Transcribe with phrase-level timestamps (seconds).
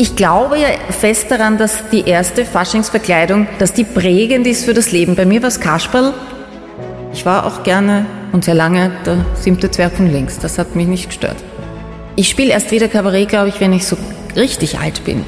[0.00, 4.92] Ich glaube ja fest daran, dass die erste Faschingsverkleidung, dass die prägend ist für das
[4.92, 5.16] Leben.
[5.16, 6.14] Bei mir war es Kasperl.
[7.12, 10.38] Ich war auch gerne und sehr lange der siebte Zwerg von links.
[10.38, 11.34] Das hat mich nicht gestört.
[12.14, 13.96] Ich spiele erst wieder Kabarett, glaube ich, wenn ich so
[14.36, 15.24] richtig alt bin.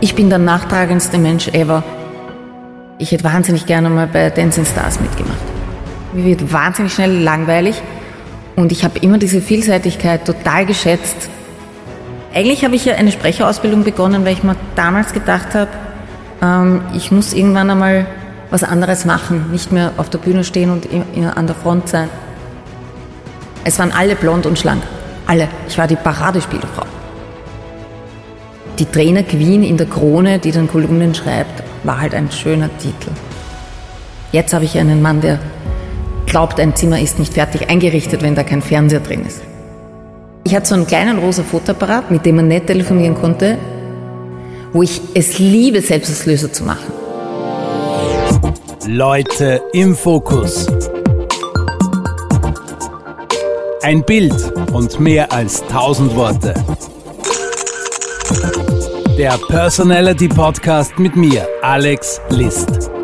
[0.00, 1.84] Ich bin der nachtragendste Mensch ever.
[2.98, 5.38] Ich hätte wahnsinnig gerne mal bei Dancing Stars mitgemacht.
[6.12, 7.80] Mir wird wahnsinnig schnell langweilig
[8.56, 11.30] und ich habe immer diese Vielseitigkeit total geschätzt
[12.36, 15.70] eigentlich habe ich ja eine Sprecherausbildung begonnen, weil ich mir damals gedacht habe,
[16.42, 18.06] ähm, ich muss irgendwann einmal
[18.50, 20.86] was anderes machen, nicht mehr auf der Bühne stehen und
[21.34, 22.10] an der Front sein.
[23.64, 24.82] Es waren alle blond und schlank.
[25.26, 25.48] Alle.
[25.66, 26.84] Ich war die Paradespielfrau.
[28.78, 33.10] Die Trainer Queen in der Krone, die dann Kolumnen schreibt, war halt ein schöner Titel.
[34.30, 35.38] Jetzt habe ich einen Mann, der
[36.26, 39.40] glaubt, ein Zimmer ist nicht fertig eingerichtet, wenn da kein Fernseher drin ist.
[40.46, 43.58] Ich hatte so einen kleinen rosa Fotoapparat, mit dem man nicht telefonieren konnte,
[44.72, 46.86] wo ich es liebe, Selbstauslöser zu machen.
[48.86, 50.68] Leute im Fokus.
[53.82, 54.36] Ein Bild
[54.72, 56.54] und mehr als tausend Worte.
[59.18, 62.95] Der Personality Podcast mit mir, Alex List.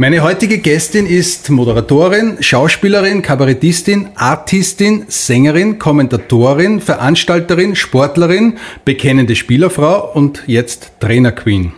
[0.00, 8.56] Meine heutige Gästin ist Moderatorin, Schauspielerin, Kabarettistin, Artistin, Sängerin, Kommentatorin, Veranstalterin, Sportlerin,
[8.86, 11.74] bekennende Spielerfrau und jetzt Trainerqueen.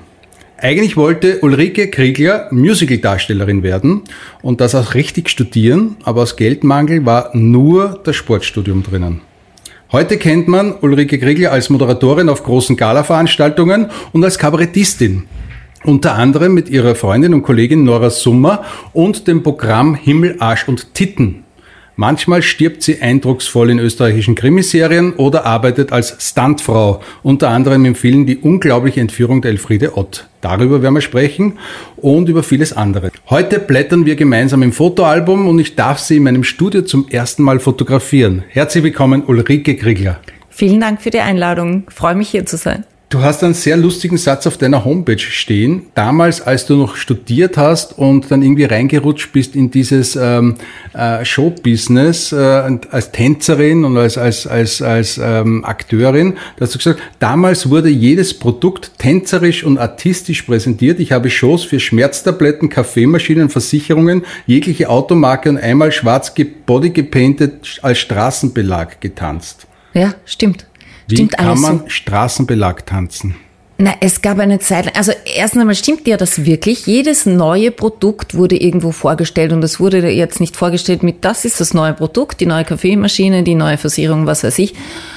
[0.57, 4.03] Eigentlich wollte Ulrike Kriegler Musicaldarstellerin werden
[4.41, 9.23] und das auch richtig studieren, aber aus Geldmangel war nur das Sportstudium drinnen.
[9.91, 15.25] Heute kennt man Ulrike Kriegler als Moderatorin auf großen Gala-Veranstaltungen und als Kabarettistin.
[15.85, 20.95] Unter anderem mit ihrer Freundin und Kollegin Nora Summer und dem Programm Himmel, Arsch und
[20.95, 21.43] Titten.
[21.97, 28.27] Manchmal stirbt sie eindrucksvoll in österreichischen Krimiserien oder arbeitet als Stuntfrau, unter anderem im Film
[28.27, 30.27] Die unglaubliche Entführung der Elfriede Ott.
[30.41, 31.59] Darüber werden wir sprechen
[31.97, 33.11] und über vieles andere.
[33.29, 37.43] Heute blättern wir gemeinsam im Fotoalbum und ich darf Sie in meinem Studio zum ersten
[37.43, 38.45] Mal fotografieren.
[38.49, 40.21] Herzlich willkommen, Ulrike Kriegler.
[40.49, 41.85] Vielen Dank für die Einladung.
[41.89, 42.85] Ich freue mich hier zu sein.
[43.13, 45.83] Du hast einen sehr lustigen Satz auf deiner Homepage stehen.
[45.95, 50.55] Damals, als du noch studiert hast und dann irgendwie reingerutscht bist in dieses ähm,
[50.95, 52.37] äh, Showbusiness äh,
[52.91, 57.91] als Tänzerin und als, als, als, als ähm, Akteurin, da hast du gesagt, damals wurde
[57.91, 60.99] jedes Produkt tänzerisch und artistisch präsentiert.
[60.99, 66.33] Ich habe Shows für Schmerztabletten, Kaffeemaschinen, Versicherungen, jegliche Automarke und einmal schwarz
[66.65, 69.67] body gepainted als Straßenbelag getanzt.
[69.93, 70.65] Ja, stimmt.
[71.09, 71.85] Wie stimmt kann man so.
[71.89, 73.35] Straßenbelag tanzen?
[73.79, 76.87] Na, es gab eine Zeit, also erst einmal stimmt ja das wirklich.
[76.87, 81.61] Jedes neue Produkt wurde irgendwo vorgestellt und es wurde jetzt nicht vorgestellt mit, das ist
[81.61, 84.75] das neue Produkt, die neue Kaffeemaschine, die neue Versicherung, was weiß ich,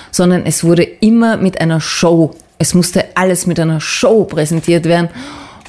[0.09, 2.33] sondern es wurde immer mit einer Show.
[2.57, 5.09] Es musste alles mit einer Show präsentiert werden.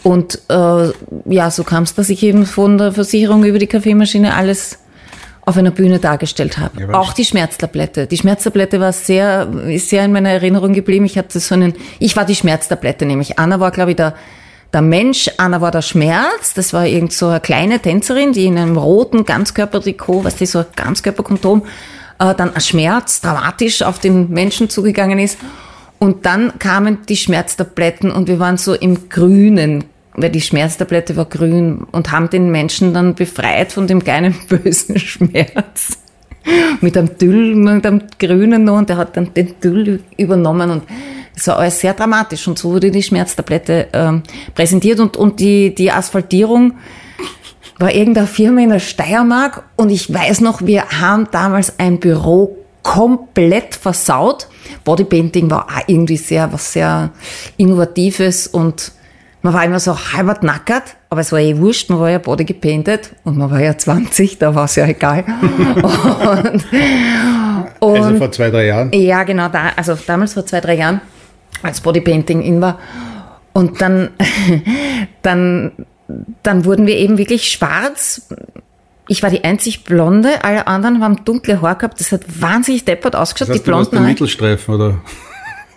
[0.02, 0.88] Und äh,
[1.26, 4.78] ja, so kam es, dass ich eben von der Versicherung über die Kaffeemaschine alles
[5.46, 6.80] auf einer Bühne dargestellt habe.
[6.80, 8.08] Ja, auch die Schmerztablette.
[8.08, 11.04] Die Schmerztablette war sehr, ist sehr in meiner Erinnerung geblieben.
[11.06, 14.14] Ich hatte so einen, ich war die Schmerztablette, nämlich Anna war, glaube ich, der,
[14.72, 16.52] der Mensch, Anna war der Schmerz.
[16.54, 20.58] Das war irgend so eine kleine Tänzerin, die in einem roten Ganzkörpertrikot, was die so
[20.58, 21.62] ein Ganzkörperkondom,
[22.18, 25.38] äh, dann ein Schmerz dramatisch auf den Menschen zugegangen ist.
[26.00, 29.84] Und dann kamen die Schmerztabletten und wir waren so im Grünen
[30.16, 34.98] weil die Schmerztablette war grün und haben den Menschen dann befreit von dem kleinen bösen
[34.98, 35.98] Schmerz.
[36.80, 40.82] mit einem Tüll, mit einem grünen noch und der hat dann den Tüll übernommen und
[41.34, 44.22] es war alles sehr dramatisch und so wurde die Schmerztablette ähm,
[44.54, 46.74] präsentiert und, und die, die Asphaltierung
[47.78, 52.56] war irgendeine Firma in der Steiermark und ich weiß noch, wir haben damals ein Büro
[52.82, 54.48] komplett versaut.
[54.84, 57.10] Bodypainting war auch irgendwie sehr, was sehr
[57.56, 58.92] Innovatives und
[59.46, 62.44] man war immer so halbert nackert, aber es war eh wurscht, man war ja body
[62.44, 65.24] gepainted und man war ja 20, da war es ja egal.
[66.42, 66.64] und,
[67.78, 68.90] und, also vor zwei, drei Jahren?
[68.92, 71.00] Ja, genau, da, also damals vor zwei, drei Jahren,
[71.62, 72.80] als Bodypainting in war.
[73.52, 74.08] Und dann,
[75.22, 75.70] dann,
[76.42, 78.28] dann wurden wir eben wirklich schwarz.
[79.06, 82.00] Ich war die einzig Blonde, alle anderen haben dunkle Haare gehabt.
[82.00, 83.50] Das hat wahnsinnig deppert ausgeschaut.
[83.50, 83.90] Das heißt, die Blonden.
[83.90, 84.98] Du warst der Mittelstreifen, oder?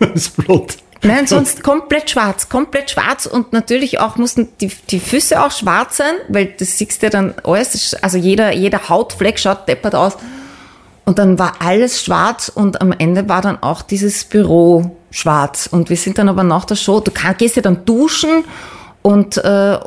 [0.00, 0.76] das blond.
[1.02, 5.96] Nein, sonst komplett schwarz, komplett schwarz und natürlich auch mussten die, die Füße auch schwarz
[5.96, 10.16] sein, weil das siehst du ja dann alles, also jeder, jeder Hautfleck schaut deppert aus.
[11.06, 15.68] Und dann war alles schwarz und am Ende war dann auch dieses Büro schwarz.
[15.70, 18.44] Und wir sind dann aber nach der Show, du kann, gehst ja dann duschen
[19.02, 19.78] und, äh,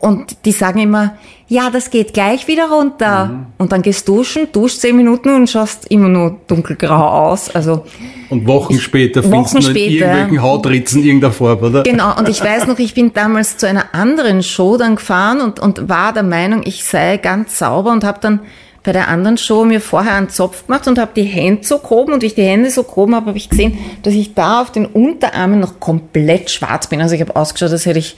[0.00, 1.14] Und die sagen immer,
[1.46, 3.26] ja, das geht gleich wieder runter.
[3.26, 3.46] Mhm.
[3.58, 7.50] Und dann gehst duschen, duschst zehn Minuten und schaust immer nur dunkelgrau aus.
[7.50, 7.84] Also
[8.30, 11.82] und Wochen ich, später findest du in irgendwelchen Hautritzen irgendeiner Farbe, oder?
[11.82, 15.60] Genau, und ich weiß noch, ich bin damals zu einer anderen Show dann gefahren und,
[15.60, 18.40] und war der Meinung, ich sei ganz sauber und habe dann
[18.82, 22.14] bei der anderen Show mir vorher einen Zopf gemacht und habe die Hände so groben
[22.14, 24.72] und wie ich die Hände so groben habe, habe ich gesehen, dass ich da auf
[24.72, 27.02] den Unterarmen noch komplett schwarz bin.
[27.02, 28.16] Also ich habe ausgeschaut, als hätte ich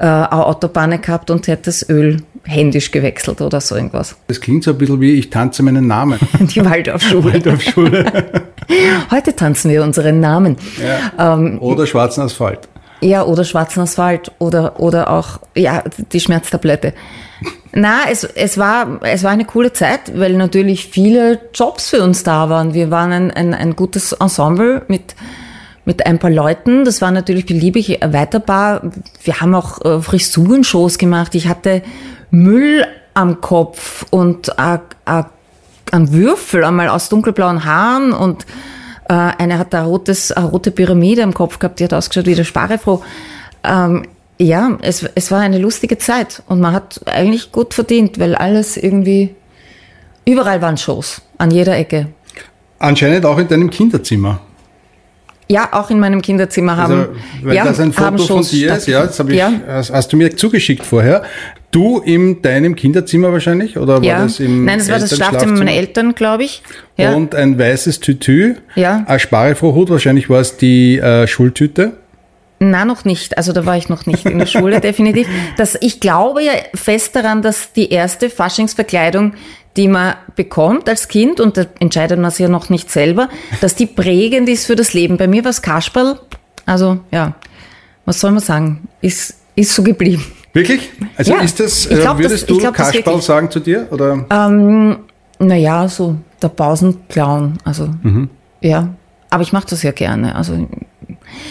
[0.00, 4.16] äh, eine Autobahn gehabt und hätte das Öl händisch gewechselt oder so irgendwas.
[4.28, 6.18] Das klingt so ein bisschen wie ich tanze meinen Namen.
[6.40, 7.24] Die Waldorfschule.
[7.32, 8.32] Waldorfschule.
[9.10, 10.56] Heute tanzen wir unseren Namen.
[10.82, 11.34] Ja.
[11.34, 12.60] Ähm, oder schwarzen Asphalt.
[13.02, 16.94] Ja, oder schwarzen Asphalt oder, oder auch, ja, die Schmerztablette.
[17.72, 22.22] Na, es, es, war, es war eine coole Zeit, weil natürlich viele Jobs für uns
[22.22, 22.74] da waren.
[22.74, 25.14] Wir waren ein, ein, ein gutes Ensemble mit,
[25.84, 26.84] mit ein paar Leuten.
[26.84, 28.82] Das war natürlich beliebig erweiterbar.
[29.22, 31.34] Wir haben auch äh, Frisurenshows gemacht.
[31.34, 31.82] Ich hatte
[32.30, 35.24] Müll am Kopf und äh, äh,
[35.92, 38.46] einen Würfel einmal aus dunkelblauen Haaren und
[39.08, 42.34] äh, eine hat eine, rotes, eine rote Pyramide am Kopf gehabt, die hat ausgeschaut wie
[42.34, 43.02] der Sparefroh.
[43.64, 44.06] Ähm,
[44.38, 48.76] ja, es, es war eine lustige Zeit und man hat eigentlich gut verdient, weil alles
[48.76, 49.34] irgendwie,
[50.24, 52.06] überall waren Shows, an jeder Ecke.
[52.78, 54.40] Anscheinend auch in deinem Kinderzimmer.
[55.50, 56.94] Ja, auch in meinem Kinderzimmer haben.
[56.94, 57.08] Also,
[57.42, 59.52] weil ja, das ein Foto von dir ist, ja, das ich, ja.
[59.66, 61.24] Hast, du mir zugeschickt vorher.
[61.72, 63.76] Du in deinem Kinderzimmer wahrscheinlich?
[63.76, 64.22] Oder war ja.
[64.22, 66.62] das im Nein, das war das Schlafzimmer meiner Eltern, glaube ich.
[66.96, 67.14] Ja.
[67.14, 68.54] Und ein weißes Tütü.
[68.76, 69.02] Ja.
[69.08, 71.94] Ein Sparefrohhut, wahrscheinlich war es die äh, Schultüte.
[72.60, 73.36] Na, noch nicht.
[73.36, 75.26] Also da war ich noch nicht in der Schule, definitiv.
[75.56, 79.32] Das, ich glaube ja fest daran, dass die erste Faschingsverkleidung
[79.76, 83.28] die man bekommt als Kind, und da entscheidet man sich ja noch nicht selber,
[83.60, 85.16] dass die prägend ist für das Leben.
[85.16, 86.18] Bei mir war es Kasperl.
[86.66, 87.34] Also, ja,
[88.04, 88.88] was soll man sagen?
[89.00, 90.24] Ist, ist so geblieben.
[90.52, 90.90] Wirklich?
[91.16, 93.86] Also ja, ist das, glaub, würdest das, du glaub, Kasperl sagen zu dir?
[93.90, 94.24] Oder?
[94.30, 94.98] Ähm,
[95.38, 97.58] naja, so der Pausenclown.
[97.64, 98.28] Also, mhm.
[98.60, 98.88] ja.
[99.30, 100.34] Aber ich mache das ja gerne.
[100.34, 100.68] Also,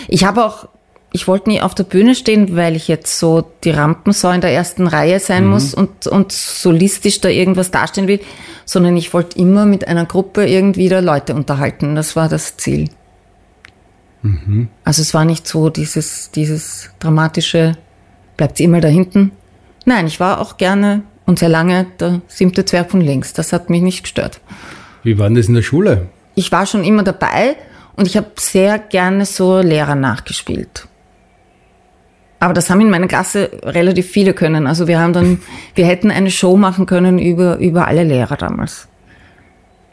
[0.09, 0.67] ich habe auch
[1.11, 4.51] ich wollte nie auf der Bühne stehen, weil ich jetzt so die Rampensau in der
[4.51, 5.49] ersten Reihe sein mhm.
[5.49, 8.19] muss und, und solistisch da irgendwas dastehen will,
[8.65, 11.95] sondern ich wollte immer mit einer Gruppe irgendwie da Leute unterhalten.
[11.95, 12.89] Das war das Ziel.
[14.21, 14.67] Mhm.
[14.83, 17.77] Also es war nicht so dieses, dieses dramatische,
[18.37, 19.31] bleibt sie immer da hinten.
[19.85, 23.33] Nein, ich war auch gerne und sehr lange der siebte Zwerg von links.
[23.33, 24.41] Das hat mich nicht gestört.
[25.03, 26.07] Wie war denn das in der Schule?
[26.35, 27.55] Ich war schon immer dabei
[27.95, 30.87] und ich habe sehr gerne so Lehrer nachgespielt.
[32.39, 34.65] Aber das haben in meiner Klasse relativ viele können.
[34.65, 35.39] Also wir haben dann,
[35.75, 38.87] wir hätten eine Show machen können über, über alle Lehrer damals.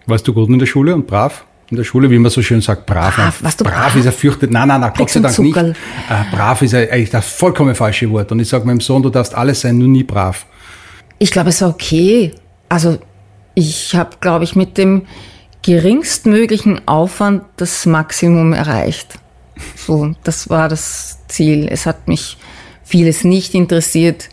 [0.07, 1.45] Warst du gut in der Schule und brav?
[1.69, 3.17] In der Schule, wie man so schön sagt, brav.
[3.17, 4.53] Brav, was du brav, brav ist er fürchtet.
[4.53, 5.57] Nein, nein, nein, Gott sei Dank nicht.
[5.57, 5.75] Äh,
[6.31, 8.31] brav ist eigentlich das vollkommen falsche Wort.
[8.31, 10.47] Und ich sage meinem Sohn, du darfst alles sein, nur nie brav.
[11.19, 12.33] Ich glaube, es war okay.
[12.69, 12.99] Also
[13.55, 15.07] ich habe, glaube ich, mit dem
[15.63, 19.19] geringstmöglichen Aufwand das Maximum erreicht.
[19.77, 21.69] So, das war das Ziel.
[21.71, 22.37] Es hat mich
[22.85, 24.29] vieles nicht interessiert.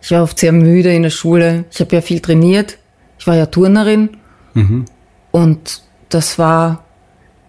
[0.00, 1.64] Ich war oft sehr müde in der Schule.
[1.70, 2.78] Ich habe ja viel trainiert.
[3.18, 4.10] Ich war ja Turnerin.
[4.54, 4.84] Mhm.
[5.30, 6.84] Und das war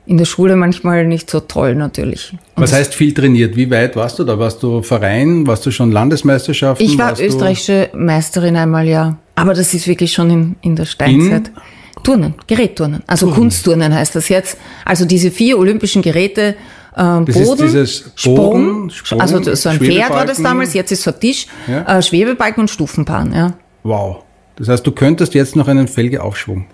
[0.05, 2.33] in der Schule manchmal nicht so toll natürlich.
[2.55, 3.55] Und Was heißt viel trainiert?
[3.55, 4.39] Wie weit warst du da?
[4.39, 5.45] Warst du Verein?
[5.45, 6.83] Warst du schon Landesmeisterschaften?
[6.83, 9.17] Ich war österreichische Meisterin einmal, ja.
[9.35, 11.49] Aber das ist wirklich schon in, in der Steinzeit.
[11.49, 12.03] In?
[12.03, 13.03] Turnen, Gerätturnen.
[13.05, 13.39] Also Turnen.
[13.39, 14.57] Kunstturnen heißt das jetzt.
[14.83, 16.55] Also diese vier olympischen Geräte
[16.95, 18.01] ähm, das Boden, ist dieses
[18.35, 21.47] Boden, Sprung, Sprung, also so ein Pferd war das damals, jetzt ist so ein Tisch,
[21.67, 21.97] ja.
[21.97, 23.33] äh, Schwebebalken und Stufenbahn.
[23.33, 23.53] Ja.
[23.83, 24.23] Wow.
[24.55, 26.65] Das heißt, du könntest jetzt noch einen Felgeaufschwung.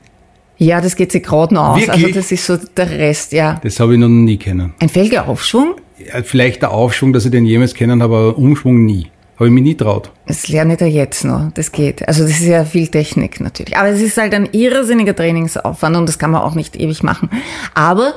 [0.58, 1.82] Ja, das geht sich gerade noch aus.
[1.82, 2.06] Wirklich?
[2.06, 3.60] Also das ist so der Rest, ja.
[3.62, 4.74] Das habe ich noch nie kennen.
[4.80, 5.76] Ein Felgeaufschwung?
[5.98, 9.12] Ja, vielleicht der Aufschwung, dass ich den jemals kennen habe, aber Umschwung nie.
[9.36, 10.12] Habe ich mich nie traut.
[10.28, 11.52] Das lerne ich da jetzt noch.
[11.54, 12.08] Das geht.
[12.08, 13.78] Also das ist ja viel Technik natürlich.
[13.78, 17.30] Aber es ist halt ein irrsinniger Trainingsaufwand und das kann man auch nicht ewig machen.
[17.74, 18.14] Aber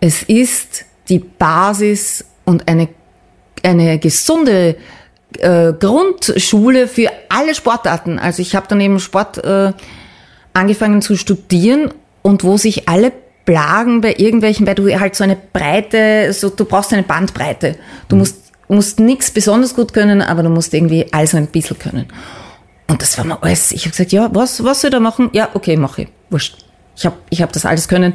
[0.00, 2.88] es ist die Basis und eine,
[3.62, 4.76] eine gesunde
[5.38, 8.18] äh, Grundschule für alle Sportarten.
[8.18, 9.72] Also ich habe dann eben Sport äh,
[10.54, 13.12] angefangen zu studieren und wo sich alle
[13.44, 17.76] plagen bei irgendwelchen, weil du halt so eine Breite, so du brauchst eine Bandbreite.
[18.08, 18.20] Du mhm.
[18.20, 22.06] musst musst nichts besonders gut können, aber du musst irgendwie alles ein bisschen können.
[22.88, 23.70] Und das war mir alles.
[23.70, 25.30] Ich habe gesagt, ja, was, was soll ich da machen?
[25.32, 26.08] Ja, okay, mache ich.
[26.30, 26.58] Wurscht.
[26.96, 28.14] Ich habe ich hab das alles können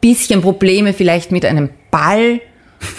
[0.00, 2.40] bisschen Probleme vielleicht mit einem Ball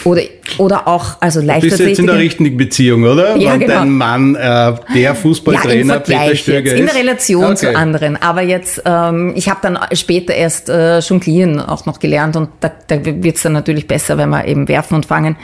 [0.03, 0.21] oder,
[0.57, 1.69] oder auch, also Leichtathletik.
[1.69, 3.35] Du bist jetzt in der richtigen Beziehung, oder?
[3.37, 3.73] Ja, Wenn genau.
[3.75, 6.79] dein Mann äh, der Fußballtrainer ja, Peter Stöger ist?
[6.79, 7.55] In der Relation okay.
[7.55, 8.21] zu anderen.
[8.21, 12.71] Aber jetzt, ähm, ich habe dann später erst äh, Jonglieren auch noch gelernt und da,
[12.87, 15.35] da wird es dann natürlich besser, wenn man eben werfen und fangen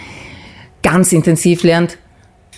[0.81, 1.97] ganz intensiv lernt.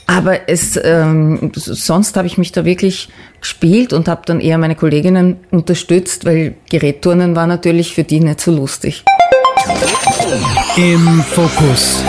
[0.08, 3.10] Aber es, ähm, sonst habe ich mich da wirklich
[3.40, 8.40] gespielt und habe dann eher meine Kolleginnen unterstützt, weil Gerätturnen war natürlich für die nicht
[8.40, 9.04] so lustig.
[10.78, 12.04] Im Fokus.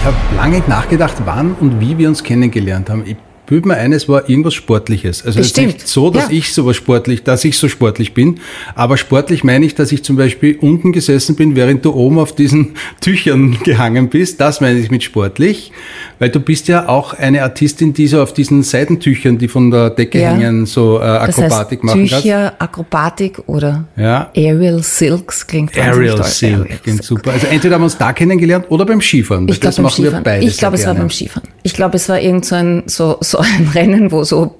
[0.00, 3.04] Ich habe lange nachgedacht, wann und wie wir uns kennengelernt haben.
[3.06, 5.24] Ich bilde mir ein, es war irgendwas Sportliches.
[5.24, 6.30] Also es ist nicht so, dass Ja.
[6.36, 8.40] ich sowas sportlich, dass ich so sportlich bin,
[8.74, 12.34] aber sportlich meine ich, dass ich zum Beispiel unten gesessen bin, während du oben auf
[12.34, 14.40] diesen Tüchern gehangen bist.
[14.40, 15.72] Das meine ich mit sportlich,
[16.18, 19.90] weil du bist ja auch eine Artistin, die so auf diesen Seitentüchern, die von der
[19.90, 20.30] Decke Ja.
[20.32, 22.22] hängen, so äh, Das Akrobatik heißt machen kannst.
[22.24, 24.30] Tücher, Akrobatik oder Ja.
[24.36, 26.22] Aerial Silks klingt Aerial.
[26.24, 27.20] Silk, Aerial klingt Silk.
[27.20, 27.32] super.
[27.32, 29.48] Also entweder haben wir uns da kennengelernt oder beim Skifahren.
[29.48, 30.42] Ich glaube das beim machen Skifahren.
[30.42, 31.00] Ich glaube, es war gerne.
[31.00, 31.48] beim Skifahren.
[31.62, 34.56] Ich glaube, es war irgend so ein, so, so ein Rennen, wo so,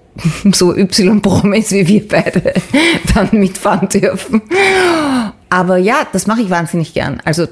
[0.53, 2.55] so Y-Promis wie wir beide
[3.15, 4.43] dann mitfahren dürfen.
[5.51, 7.21] Aber ja, das mache ich wahnsinnig gern.
[7.25, 7.47] Also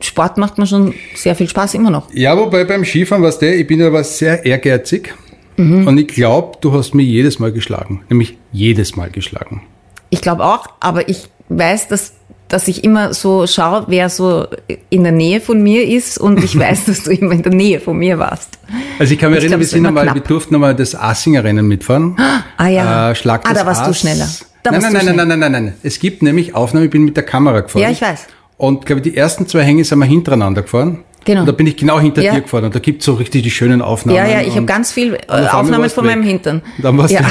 [0.00, 2.12] Sport macht mir schon sehr viel Spaß immer noch.
[2.12, 5.14] Ja, wobei beim Skifahren, weißt du, ich bin aber sehr ehrgeizig.
[5.56, 5.86] Mhm.
[5.86, 8.02] Und ich glaube, du hast mich jedes Mal geschlagen.
[8.08, 9.62] Nämlich jedes Mal geschlagen.
[10.10, 12.14] Ich glaube auch, aber ich weiß, dass,
[12.48, 14.46] dass ich immer so schaue, wer so
[14.90, 17.80] in der Nähe von mir ist und ich weiß, dass du immer in der Nähe
[17.80, 18.58] von mir warst.
[18.98, 21.44] Also ich kann mich Ich erinnern, glaub, wir sind einmal, wir durften einmal das Assinger
[21.44, 22.16] Rennen mitfahren.
[22.56, 23.10] Ah ja.
[23.10, 24.00] Äh, Schlag ah, da warst du Ass.
[24.00, 24.28] schneller.
[24.62, 25.74] Da nein, nein, du nein, nein, nein, nein, nein, nein.
[25.82, 27.82] Es gibt nämlich Aufnahmen, ich bin mit der Kamera gefahren.
[27.82, 28.26] Ja, ich weiß.
[28.56, 31.04] Und glaube ich, die ersten zwei Hänge sind wir hintereinander gefahren.
[31.24, 31.40] Genau.
[31.40, 32.34] Und da bin ich genau hinter Ja.
[32.34, 32.64] dir gefahren.
[32.64, 34.16] Und da gibt es so richtig die schönen Aufnahmen.
[34.16, 36.12] Ja, ja, ich habe ganz viel äh, Aufnahmen von weg.
[36.16, 36.62] meinem Hintern.
[36.78, 37.20] Dann warst ja.
[37.20, 37.28] du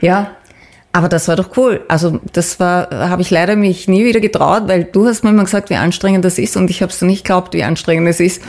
[0.06, 0.30] ja,
[0.96, 1.82] aber das war doch cool.
[1.88, 5.44] Also das war, habe ich leider mich nie wieder getraut, weil du hast mir immer
[5.44, 8.42] gesagt, wie anstrengend das ist und ich habe es nicht geglaubt, wie anstrengend es ist.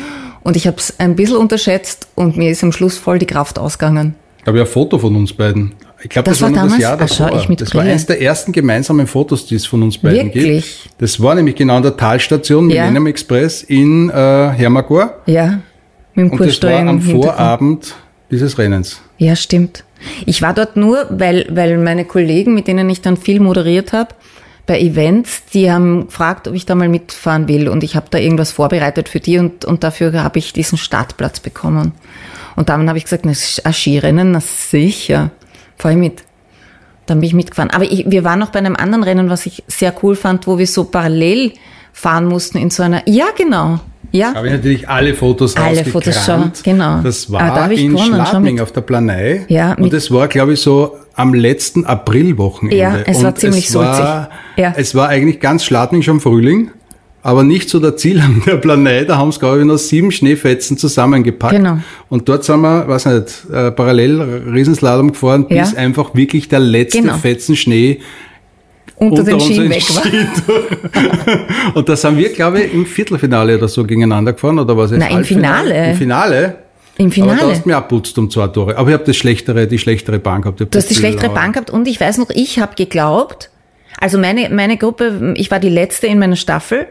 [0.43, 3.59] Und ich habe es ein bisschen unterschätzt und mir ist am Schluss voll die Kraft
[3.59, 4.15] ausgegangen.
[4.43, 5.73] Da habe ich ein Foto von uns beiden.
[6.01, 6.81] Ich glaube, das, Das war war das damals?
[6.81, 7.41] Jahr Ach, schau, davor.
[7.41, 7.91] ich mit das war Brille.
[7.91, 10.83] eines der ersten gemeinsamen Fotos, die es von uns beiden Wirklich?
[10.83, 11.01] gibt.
[11.01, 12.83] Das war nämlich genau an der Talstation Ja.
[12.83, 15.15] Millennium Express in äh, Hermagor.
[15.25, 15.59] Ja,
[16.13, 17.01] mit dem Und das war am.
[17.01, 17.93] Vorabend
[18.31, 19.01] dieses Rennens.
[19.17, 19.83] Ja, stimmt.
[20.25, 24.13] Ich war dort nur, weil, weil meine Kollegen, mit denen ich dann viel moderiert habe,
[24.65, 27.69] bei Events, die haben gefragt, ob ich da mal mitfahren will.
[27.69, 31.39] Und ich habe da irgendwas vorbereitet für die und, und dafür habe ich diesen Startplatz
[31.39, 31.93] bekommen.
[32.57, 33.33] Und dann habe ich gesagt, ein
[33.73, 35.31] Skirennen, na sicher,
[35.77, 36.23] fahr ich mit.
[37.05, 37.71] Dann bin ich mitgefahren.
[37.71, 40.57] Aber ich, wir waren noch bei einem anderen Rennen, was ich sehr cool fand, wo
[40.57, 41.53] wir so parallel
[41.93, 43.79] fahren mussten in so einer, ja genau,
[44.11, 44.33] ja.
[44.33, 47.01] Habe ich natürlich alle Fotos Alle Fotos schon, genau.
[47.01, 49.45] Das Ah, da war ich in gewonnen, Schladming auf der Planei.
[49.47, 52.77] Ja, und es war, glaube ich, so am letzten Aprilwochenende.
[52.77, 54.29] Ja, es war und ziemlich es war, sulzig.
[54.57, 54.73] Ja.
[54.77, 56.71] Es war eigentlich ganz Schladming schon Frühling,
[57.23, 59.03] aber nicht so der Ziel an der Planei.
[59.03, 61.55] Da haben sie, glaube ich, noch sieben Schneefetzen zusammengepackt.
[61.55, 61.79] Genau.
[62.09, 64.21] Und dort sind wir, weiß nicht, äh, parallel
[64.53, 65.77] Riesenslalom gefahren, bis Ja.
[65.77, 67.15] einfach wirklich der letzte Genau.
[67.17, 67.99] Fetzen Schnee
[68.97, 71.75] unter, den unseren Schienen weg war.
[71.75, 74.91] Und da sind wir, glaube ich, im Viertelfinale oder so gegeneinander gefahren, oder was?
[74.91, 75.91] Nein, im Finale.
[75.91, 76.55] Im Finale.
[76.97, 77.39] Im Aber Finale.
[77.41, 78.75] du hast mir abputzt um zwei Tore.
[78.75, 80.59] Aber ich habe das schlechtere, die schlechtere Bahn gehabt.
[80.59, 83.51] Du hast die das schlechtere viel- Bahn gehabt und ich weiß noch, ich habe geglaubt,
[83.99, 86.87] also meine, meine Gruppe, ich war die letzte in meiner Staffel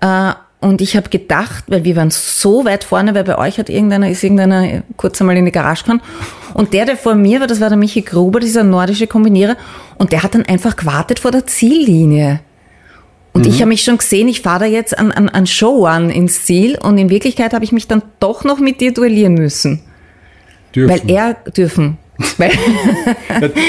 [0.00, 3.68] äh, und ich habe gedacht, weil wir waren so weit vorne, weil bei euch hat
[3.68, 6.00] irgendeiner, ist irgendeiner kurz einmal in die Garage gefahren
[6.54, 9.56] und der, der vor mir war, das war der Michi Gruber, dieser nordische Kombinierer
[9.98, 12.40] und der hat dann einfach gewartet vor der Ziellinie.
[13.32, 13.50] Und Mhm.
[13.50, 16.44] ich habe mich schon gesehen, ich fahre da jetzt an, an, an Show an ins
[16.46, 19.82] Ziel und in Wirklichkeit habe ich mich dann doch noch mit dir duellieren müssen.
[20.74, 20.90] Dürfen.
[20.90, 21.98] Weil er dürfen.
[22.18, 22.36] Ich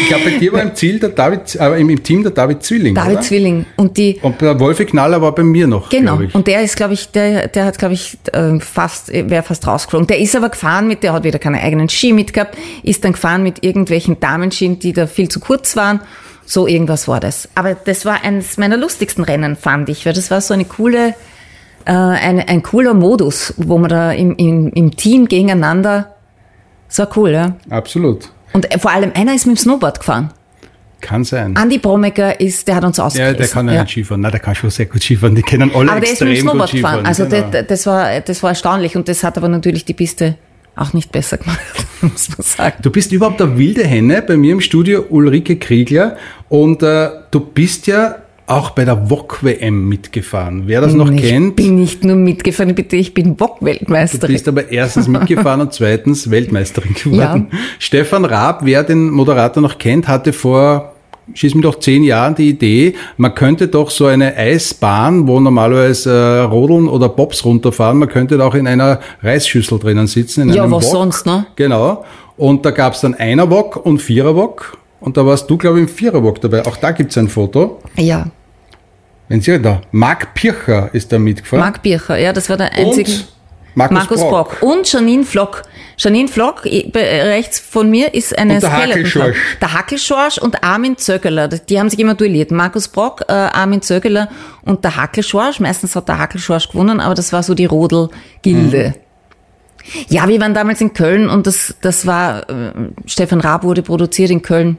[0.08, 2.96] glaube, bei dir war im Ziel der David, äh, im, im Team der David Zwilling.
[2.96, 3.22] David oder?
[3.22, 3.66] Zwilling.
[3.76, 5.90] Und die, Und der Wolfi Knaller war bei mir noch.
[5.90, 6.20] genau.
[6.34, 10.08] Und der ist, glaube ich, der, der hat, glaube ich, äh, fast, wäre fast rausgeflogen.
[10.08, 13.44] Der ist aber gefahren mit, der hat wieder keine eigenen Ski mitgehabt, ist dann gefahren
[13.44, 16.00] mit irgendwelchen Damenskien, die da viel zu kurz waren.
[16.46, 17.50] So irgendwas war das.
[17.56, 21.10] Aber das war eines meiner lustigsten Rennen, fand ich, weil das war so eine coole,
[21.86, 26.16] äh, eine, ein cooler Modus, wo man da im, im, im Team gegeneinander,
[26.88, 27.58] das war cool, ja.
[27.70, 28.30] Absolut.
[28.54, 30.32] Und äh, vor allem einer ist mit dem Snowboard gefahren.
[31.00, 31.56] Kann sein.
[31.56, 33.38] Andi Bromecker ist, der hat uns ja, ausgerissen.
[33.38, 34.22] der kann ja, nicht Skifahren.
[34.22, 35.36] Nein, der kann schon sehr gut Skifahren.
[35.36, 37.06] Die kennen alle Aber der ist extrem mit dem Snowboard gefahren.
[37.06, 37.50] Also genau.
[37.52, 40.38] das, das, war, das war erstaunlich und das hat aber natürlich die Piste
[40.76, 41.60] auch nicht besser gemacht,
[42.02, 42.78] muss man sagen.
[42.82, 46.18] Du bist überhaupt eine wilde Henne bei mir im Studio, Ulrike Kriegler.
[46.50, 48.16] Und äh, du bist ja
[48.48, 50.64] auch bei der VOG-WM mitgefahren.
[50.66, 54.34] Wer das noch ich kennt, bin nicht nur mitgefahren, bitte, ich bin du Bock-Weltmeisterin.
[54.34, 57.48] bist aber erstens mitgefahren und zweitens Weltmeisterin geworden.
[57.52, 57.58] Ja.
[57.78, 60.94] Stefan Raab, wer den Moderator noch kennt, hatte vor
[61.34, 66.10] schieß mir doch zehn Jahren die Idee, man könnte doch so eine Eisbahn, wo normalerweise
[66.10, 70.54] äh, Rodeln oder Bobs runterfahren, man könnte auch in einer Reisschüssel drinnen sitzen.
[70.54, 70.92] Ja, was Wok.
[70.92, 71.48] sonst, ne?
[71.58, 72.06] Genau.
[72.38, 74.78] Und da gab's dann einer Wok und vierer Wok.
[75.00, 76.66] Und da warst du, glaube ich, im Vierer Wok dabei.
[76.66, 77.80] Auch da gibt's ein Foto.
[77.98, 78.28] Ja.
[79.30, 81.64] Wenn Sie da, Marc Pircher ist da mitgefahren.
[81.64, 83.12] Marc Bircher, ja, das war der einzige.
[83.12, 83.28] und
[83.76, 84.60] Markus, Markus Brock.
[84.60, 84.64] Brock.
[84.64, 85.64] und Janine Flock.
[86.00, 89.38] Janine Flock, rechts von mir, ist eine Und der Hackelschorsch.
[89.62, 91.48] Der Hackelschorsch und Armin Zöggeler.
[91.48, 92.52] Die haben sich immer duelliert.
[92.52, 94.30] Markus Brock, äh, Armin Zöggeler
[94.64, 95.60] und der Hackelschorsch.
[95.60, 98.96] Meistens hat der Hackelschorsch gewonnen, aber das war so die Rodel-Gilde.
[100.10, 102.72] Ja, wir waren damals in Köln und das, das war, äh,
[103.06, 104.78] Stefan Raab wurde produziert in Köln.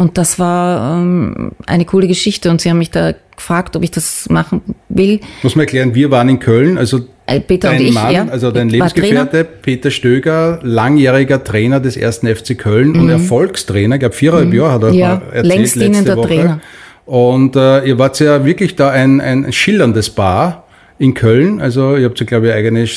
[0.00, 3.90] Und das war ähm, eine coole Geschichte und sie haben mich da gefragt, ob ich
[3.90, 5.20] das machen will.
[5.42, 8.26] Muss man erklären, wir waren in Köln, also Äh, Peter dein und ich, Mann, ja.
[8.26, 14.00] also dein Ich Lebensgefährte, Peter Stöger, langjähriger Trainer des ersten FC Köln und Erfolgstrainer, ich
[14.00, 14.98] glaube viereinhalb Jahre hat er Mhm.
[14.98, 16.28] Ja, erzählt längst letzte Woche.
[16.28, 16.60] Trainer.
[17.04, 20.64] Und äh, ihr wart ja wirklich da ein, ein schillerndes Bar
[20.98, 21.60] in Köln.
[21.60, 22.88] Also ihr habt ja, glaube ich, eigene äh,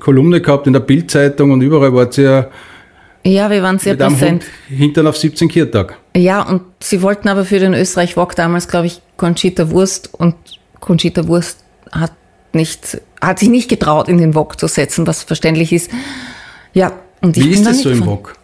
[0.00, 2.48] Kolumne gehabt in der Bildzeitung und überall wart ihr Ja,
[3.50, 4.44] wir waren sehr mit präsent.
[4.68, 5.96] Hintern auf 17 Kirtag.
[6.16, 10.34] Ja, und sie wollten aber für den Österreich Walk damals, glaube ich, Conchita Wurst und
[10.80, 11.58] Conchita Wurst
[11.92, 12.12] hat
[12.52, 15.90] nicht, hat sich nicht getraut, in den Wok zu setzen, was verständlich ist.
[16.72, 18.06] Ja, und ich Wie ist da das so im.
[18.06, 18.34] Wok?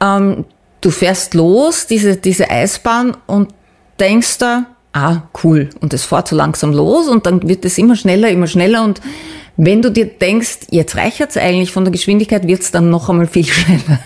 [0.00, 0.44] Ähm,
[0.80, 3.52] du fährst los, diese, diese Eisbahn, und
[3.98, 7.96] denkst da, ah, cool, und es fährt so langsam los, und dann wird es immer
[7.96, 9.00] schneller, immer schneller, und
[9.58, 13.10] wenn du dir denkst, jetzt reicht es eigentlich von der Geschwindigkeit, wird es dann noch
[13.10, 13.98] einmal viel schneller.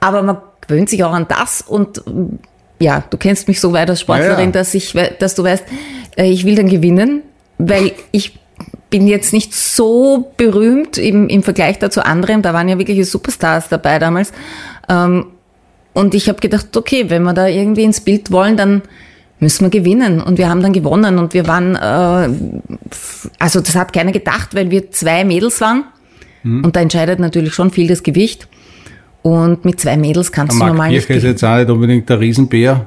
[0.00, 2.02] Aber man gewöhnt sich auch an das, und
[2.80, 4.50] ja, du kennst mich so weit als Sportlerin, Ja, ja.
[4.50, 5.64] dass ich, dass du weißt,
[6.16, 7.22] äh, ich will dann gewinnen,
[7.58, 8.38] weil ich
[8.88, 12.40] bin jetzt nicht so berühmt im, im Vergleich dazu anderen.
[12.40, 14.32] Da waren ja wirkliche Superstars dabei damals.
[14.88, 15.26] Ähm,
[15.92, 18.82] und ich habe gedacht, okay, wenn wir da irgendwie ins Bild wollen, dann
[19.40, 20.20] müssen wir gewinnen.
[20.20, 21.18] Und wir haben dann gewonnen.
[21.18, 22.28] Und wir waren, äh,
[23.38, 25.84] also das hat keiner gedacht, weil wir zwei Mädels waren.
[26.44, 28.48] Und da entscheidet natürlich schon viel das Gewicht.
[29.22, 32.08] Und mit zwei Mädels kannst du Marc normal nicht Bircher ist jetzt auch nicht unbedingt
[32.08, 32.86] der Riesenbär.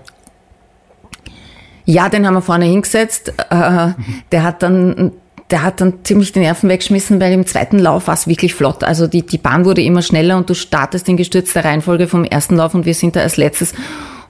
[1.86, 3.34] Ja, den haben wir vorne hingesetzt.
[3.50, 3.90] Äh,
[4.32, 5.12] der hat dann,
[5.50, 8.84] der hat dann ziemlich die Nerven weggeschmissen, weil im zweiten Lauf war es wirklich flott.
[8.84, 12.56] Also die, die Bahn wurde immer schneller und du startest in gestürzter Reihenfolge vom ersten
[12.56, 13.74] Lauf und wir sind da als letztes.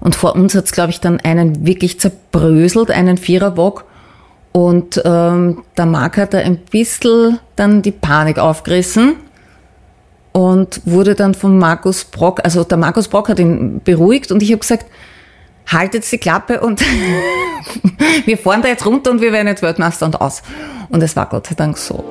[0.02, 3.86] Und vor uns hat's, glaube ich, dann einen wirklich zerbröselt, einen Viererbock.
[4.52, 9.16] Und ähm, der Marc hat da ein bisschen dann die Panik aufgerissen
[10.34, 14.52] und wurde dann von Markus Brock, also der Markus Brock hat ihn beruhigt und ich
[14.52, 14.86] habe gesagt,
[15.68, 16.82] haltet die Klappe und
[18.26, 20.42] wir fahren da jetzt runter und wir werden jetzt Weltmeister und aus.
[20.90, 22.04] Und es war Gott sei Dank so.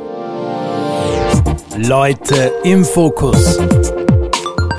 [1.77, 3.59] Leute im Fokus.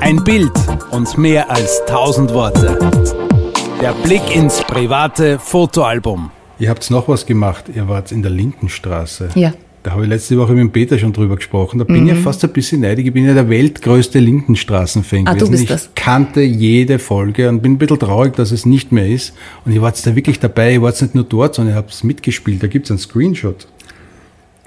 [0.00, 0.52] Ein Bild
[0.92, 2.78] und mehr als tausend Worte.
[3.80, 6.30] Der Blick ins private Fotoalbum.
[6.58, 7.64] Ihr habt noch was gemacht.
[7.74, 9.30] Ihr wart in der Lindenstraße.
[9.34, 9.52] Ja.
[9.82, 11.78] Da habe ich letzte Woche mit dem Peter schon drüber gesprochen.
[11.78, 13.06] Da bin ich ja fast ein bisschen neidig.
[13.06, 15.26] Ich bin ja der weltgrößte Lindenstraßen-Fan Mhm.
[15.28, 15.50] Ah, du gewesen.
[15.50, 15.90] bist ich das.
[15.96, 19.34] kannte jede Folge und bin ein bisschen traurig, dass es nicht mehr ist.
[19.64, 20.74] Und ihr wart da wirklich dabei.
[20.74, 22.62] Ihr wart nicht nur dort, sondern ihr habt es mitgespielt.
[22.62, 23.66] Da gibt es einen Screenshot.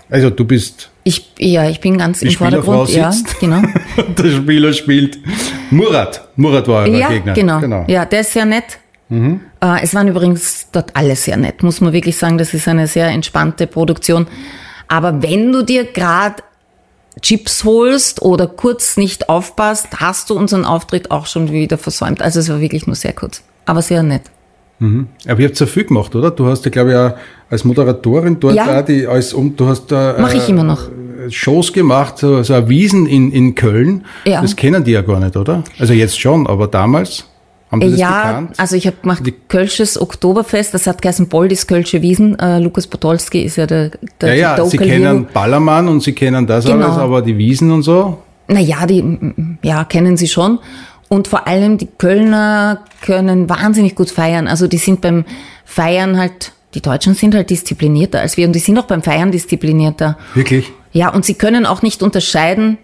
[0.09, 2.89] Also du bist Ich, ja, ich bin ganz die im Vordergrund.
[2.89, 3.61] Ja, genau.
[4.17, 5.17] der Spieler spielt.
[5.71, 6.27] Murat.
[6.35, 7.33] Murat war euer Ja, Gegner.
[7.33, 7.85] genau.
[7.87, 8.79] Ja, der ist sehr nett.
[9.09, 9.37] Äh,
[9.83, 12.37] es waren übrigens dort alle sehr nett, muss man wirklich sagen.
[12.37, 14.27] Das ist eine sehr entspannte Produktion.
[14.87, 16.43] Aber wenn du dir gerade
[17.21, 22.21] Chips holst oder kurz nicht aufpasst, hast du unseren Auftritt auch schon wieder versäumt.
[22.21, 24.23] Also es war wirklich nur sehr kurz, aber sehr nett.
[24.79, 26.31] Aber ihr habt ja viel gemacht, oder?
[26.31, 27.13] Du hast ja, glaube ich, auch
[27.49, 28.79] als Moderatorin dort Ja.
[28.81, 30.89] auch die, als, um, du hast da Mache ich immer noch.
[31.29, 34.05] Shows gemacht, so, so Wiesen in, in Köln.
[34.25, 34.41] Ja.
[34.41, 35.63] Das kennen die ja gar nicht, oder?
[35.79, 37.25] Also jetzt schon, aber damals
[37.71, 38.53] haben die das ja, gekannt.
[38.57, 42.37] also ich habe gemacht Kölsches Oktoberfest, das hat geheißen Boldis Kölsche Wiesen.
[42.39, 45.27] Äh, Lukas Podolski ist ja der, der ja, ja, sie Local kennen.
[45.33, 46.85] Ballermann und sie kennen das Genau.
[46.85, 48.19] alles, aber die Wiesen und so.
[48.47, 49.03] Naja, die
[49.63, 50.59] ja, kennen sie schon.
[51.07, 54.47] Und vor allem die Kölner können wahnsinnig gut feiern.
[54.47, 55.25] Also die sind beim
[55.63, 59.31] Feiern halt, die Deutschen sind halt disziplinierter als wir und die sind auch beim Feiern
[59.31, 60.17] disziplinierter.
[60.33, 60.71] Wirklich?
[60.95, 62.77] Ja, und sie können auch nicht unterscheiden,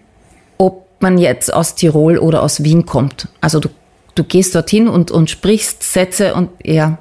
[0.58, 3.30] ob man jetzt aus Tirol oder aus Wien kommt.
[3.40, 3.70] Also du,
[4.16, 6.98] du gehst dorthin und, und sprichst Sätze und ja,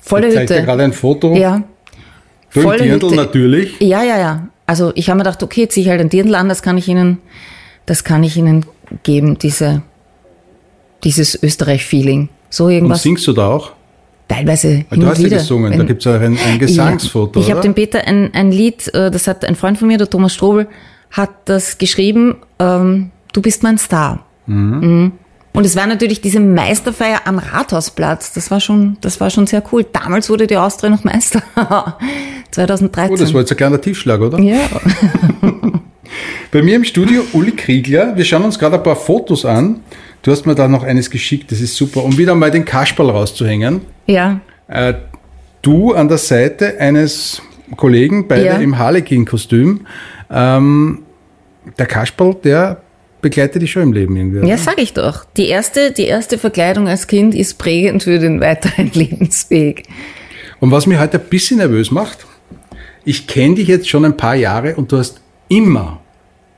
[0.00, 0.62] volle Ich Hütte.
[0.62, 1.36] gerade ein Foto.
[1.36, 1.62] Ja,
[2.54, 3.14] im volle Dirndl Hütte.
[3.16, 3.78] natürlich.
[3.80, 4.48] ja, ja, ja.
[4.64, 6.88] Also ich habe mir gedacht, okay, ziehe ich halt ein Dirndl an, das kann ich
[6.88, 7.18] Ihnen,
[7.84, 8.64] das kann ich Ihnen
[9.02, 9.82] geben, diese,
[11.04, 12.30] dieses Österreich-Feeling.
[12.48, 13.02] So Und irgendwas.
[13.02, 13.72] singst du da auch?
[14.28, 15.38] Teilweise hin du hast ja wieder.
[15.38, 17.46] gesungen, da Wenn- gibt es auch ein, ein Gesangsfoto, ja.
[17.46, 20.08] Ich habe dem Peter ein, ein Lied, äh, das hat ein Freund von mir, der
[20.10, 20.68] Thomas Strobel,
[21.10, 24.26] hat das geschrieben, ähm, du bist mein Star.
[24.46, 25.12] Mhm.
[25.54, 28.32] Und es war natürlich diese Meisterfeier am Rathausplatz.
[28.34, 29.84] Das war schon, das war schon sehr cool.
[29.92, 31.42] Damals wurde die Austria noch Meister.
[32.50, 33.10] 2013.
[33.14, 34.38] Oh, das war jetzt ein kleiner Tiefschlag, oder?
[34.38, 34.60] ja.
[36.52, 38.16] Bei mir im Studio Uli Kriegler.
[38.16, 39.80] Wir schauen uns gerade ein paar Fotos an.
[40.28, 42.04] Du hast mir da noch eines geschickt, das ist super.
[42.04, 43.80] Um wieder mal den Kasperl rauszuhängen.
[44.06, 44.40] ja.
[44.68, 44.92] Äh,
[45.62, 47.40] du an der Seite eines
[47.78, 48.56] Kollegen, beide Ja.
[48.58, 49.86] im Harlequin-Kostüm.
[50.30, 50.98] Ähm,
[51.78, 52.82] der Kasperl, der
[53.22, 54.40] begleitet dich schon im Leben irgendwie.
[54.40, 54.58] Ja, oder?
[54.58, 55.24] sag ich doch.
[55.38, 59.84] Die erste, die erste Verkleidung als Kind ist prägend für den weiteren Lebensweg.
[60.60, 62.26] Und was mich heute ein bisschen nervös macht,
[63.06, 66.00] ich kenne dich jetzt schon ein paar Jahre und du hast immer,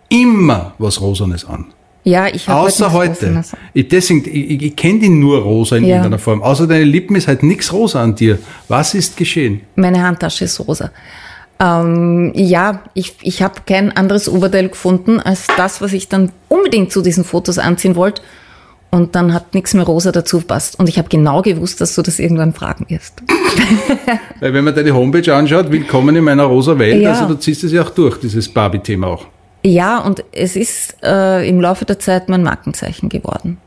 [0.09, 1.67] immer was Rosanes an.
[2.03, 3.27] Ja, ich habe Außer heute.
[3.27, 3.53] Rosanes.
[3.75, 5.97] Ich, deswegen, ich, ich, ich kenne dich nur rosa in Ja.
[5.97, 6.43] irgendeiner Form.
[6.43, 8.39] Außer deine Lippen ist halt nichts rosa an dir.
[8.69, 9.61] Was ist geschehen?
[9.77, 10.91] Meine Handtasche ist rosa.
[11.63, 16.91] Ähm, ja, ich, ich habe kein anderes Oberteil gefunden als das, was ich dann unbedingt
[16.91, 18.23] zu diesen Fotos anziehen wollte.
[18.93, 20.79] Und dann hat nichts mehr rosa dazu passt.
[20.81, 23.23] Und ich habe genau gewusst, dass du das irgendwann fragen wirst.
[24.41, 27.13] Weil wenn man deine Homepage anschaut, willkommen in meiner rosa Welt, Ja.
[27.13, 29.27] also du ziehst es ja auch durch, dieses Barbie-Thema auch.
[29.63, 33.59] Ja, und es ist äh, im Laufe der Zeit mein Markenzeichen geworden.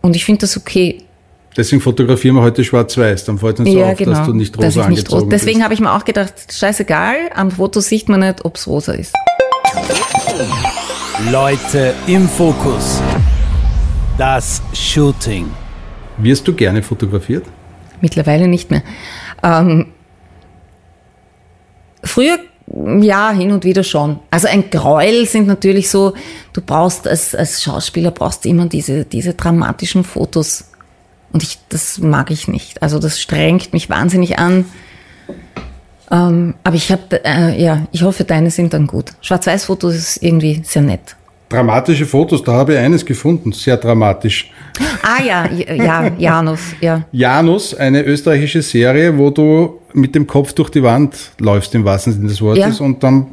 [0.00, 1.04] Und ich finde das okay.
[1.56, 4.12] Deswegen fotografieren wir heute schwarz-weiß, dann fällt uns ja, auf, genau.
[4.12, 5.30] dass du nicht dass rosa ich nicht angezogen rosa.
[5.30, 9.14] Deswegen habe ich mir auch gedacht, scheißegal, am Foto sieht man nicht, ob's rosa ist.
[11.30, 13.02] Leute im Fokus.
[14.16, 15.50] Das Shooting.
[16.18, 17.46] Wirst du gerne fotografiert?
[18.00, 18.82] Mittlerweile nicht mehr.
[19.42, 19.92] Ähm,
[22.02, 22.38] früher,
[22.72, 24.20] ja, hin und wieder schon.
[24.30, 26.14] Also ein Gräuel sind natürlich so,
[26.52, 30.64] du brauchst als, als Schauspieler brauchst immer diese, diese dramatischen Fotos.
[31.32, 32.82] Und ich, das mag ich nicht.
[32.82, 34.64] Also das strengt mich wahnsinnig an.
[36.10, 39.12] Ähm, aber ich habe, äh, ja, ich hoffe, deine sind dann gut.
[39.20, 41.16] Schwarz-Weiß-Fotos ist irgendwie sehr nett.
[41.48, 44.50] Dramatische Fotos, da habe ich eines gefunden, sehr dramatisch.
[45.02, 47.02] Ah ja, ja, Janus, ja.
[47.12, 52.12] Janus, eine österreichische Serie, wo du mit dem Kopf durch die Wand läufst, im wahrsten
[52.12, 52.84] Sinne des Wortes, Ja.
[52.84, 53.26] und dann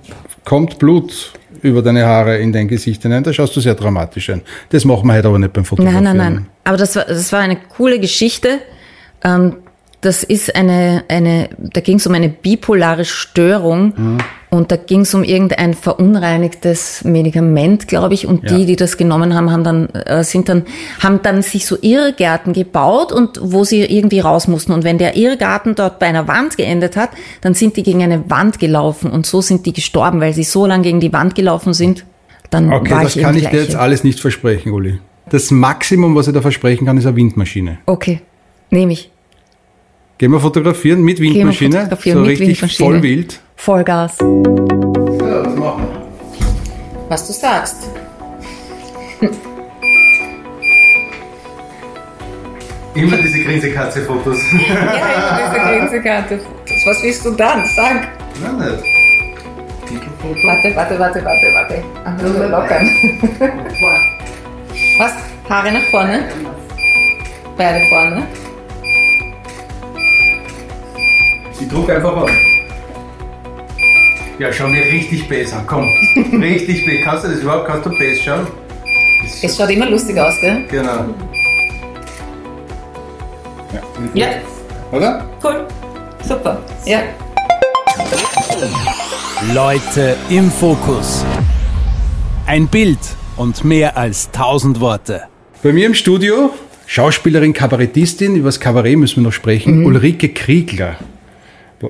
[0.44, 3.24] kommt Blut über deine Haare in dein Gesicht hinein.
[3.24, 4.42] Da schaust du sehr dramatisch ein.
[4.70, 6.04] Das machen wir heute aber nicht beim Fotografieren.
[6.04, 6.46] Nein, nein, nein.
[6.64, 8.60] Aber das war, das war eine coole Geschichte.
[9.24, 9.58] Ähm,
[10.08, 14.18] das ist eine, eine, da ging es um eine bipolare Störung Mhm.
[14.50, 18.26] und da ging es um irgendein verunreinigtes Medikament, glaube ich.
[18.26, 18.56] Und Ja.
[18.58, 20.64] die, die das genommen haben, haben dann, äh, sind dann,
[21.04, 24.72] haben dann sich so Irrgärten gebaut und wo sie irgendwie raus mussten.
[24.72, 27.10] Und wenn der Irrgarten dort bei einer Wand geendet hat,
[27.42, 30.66] dann sind die gegen eine Wand gelaufen und so sind die gestorben, weil sie so
[30.66, 32.06] lange gegen die Wand gelaufen sind.
[32.50, 35.00] Dann Okay, war das ich kann ich dir jetzt alles nicht versprechen, Uli.
[35.30, 37.80] Das Maximum, was ich da versprechen kann, ist eine Windmaschine.
[37.86, 38.22] Okay,
[38.70, 39.12] nehme ich.
[40.18, 41.78] Gehen wir fotografieren mit wir Windmaschine?
[41.78, 42.90] fotografieren so mit richtig Windmaschine.
[42.90, 43.40] voll wild.
[43.56, 44.18] Vollgas.
[44.20, 47.10] Ja, das machen wir.
[47.10, 47.76] Was du sagst.
[52.96, 54.40] Immer diese Grinsekatze-Fotos.
[54.70, 56.40] Ja, diese Gänsekarte.
[56.86, 57.64] Was willst du dann?
[57.76, 58.08] Sag.
[58.42, 58.84] Nein, nicht.
[59.88, 60.48] Titelfoto.
[60.48, 61.84] Warte, warte, warte, warte, warte.
[62.04, 62.90] Ach, nur lockern.
[65.00, 65.14] Was?
[65.48, 66.24] Haare nach vorne?
[67.56, 68.24] Beide vorne.
[71.60, 72.30] Ich druck einfach an.
[74.38, 75.64] Ja, schau mir richtig besser.
[75.66, 75.90] Komm.
[76.42, 77.02] richtig besser.
[77.04, 77.68] Kannst du das überhaupt?
[77.68, 78.46] Kannst du Bass schauen?
[79.24, 80.64] Das Es schaut immer lustig aus, gell?
[80.70, 81.06] Genau.
[83.74, 83.82] Ja.
[84.14, 84.28] Ja.
[84.92, 85.26] Oder?
[85.44, 85.66] Cool.
[86.24, 86.62] Super.
[86.86, 87.02] Ja.
[89.54, 91.26] Leute im Fokus.
[92.46, 93.00] Ein Bild
[93.36, 95.24] und mehr als tausend Worte.
[95.64, 96.52] Bei mir im Studio
[96.86, 100.96] Schauspielerin, Kabarettistin, über das Kabarett müssen wir noch sprechen, Ulrike Kriegler.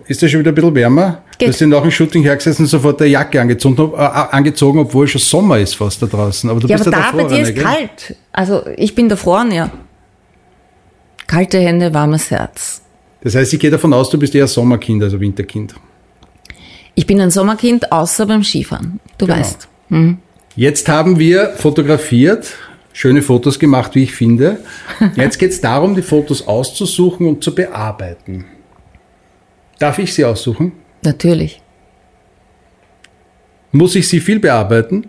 [0.08, 1.22] Ist das schon wieder ein bisschen wärmer?
[1.38, 1.48] Geht.
[1.48, 5.08] Du hast ja nach dem Shooting hergesessen und sofort eine Jacke angezogen, äh, angezogen, obwohl
[5.08, 6.50] schon Sommer ist fast da draußen.
[6.50, 7.64] Aber du Ja, bist aber ja da bei dir ist gell?
[7.64, 8.16] kalt.
[8.34, 9.70] Also ich bin davor, ja.
[11.28, 12.82] Kalte Hände, warmes Herz.
[13.22, 15.76] Das heißt, ich gehe davon aus, du bist eher Sommerkind, also Winterkind.
[16.96, 19.00] Ich bin ein Sommerkind, außer beim Skifahren.
[19.18, 19.38] Du Genau.
[19.40, 19.68] weißt.
[20.56, 22.56] Jetzt haben wir fotografiert,
[22.94, 24.58] schöne Fotos gemacht, wie ich finde.
[25.16, 28.46] Jetzt geht es darum, die Fotos auszusuchen und zu bearbeiten.
[29.80, 30.72] Darf ich sie aussuchen?
[31.04, 31.62] Natürlich.
[33.72, 35.08] Muss ich sie viel bearbeiten?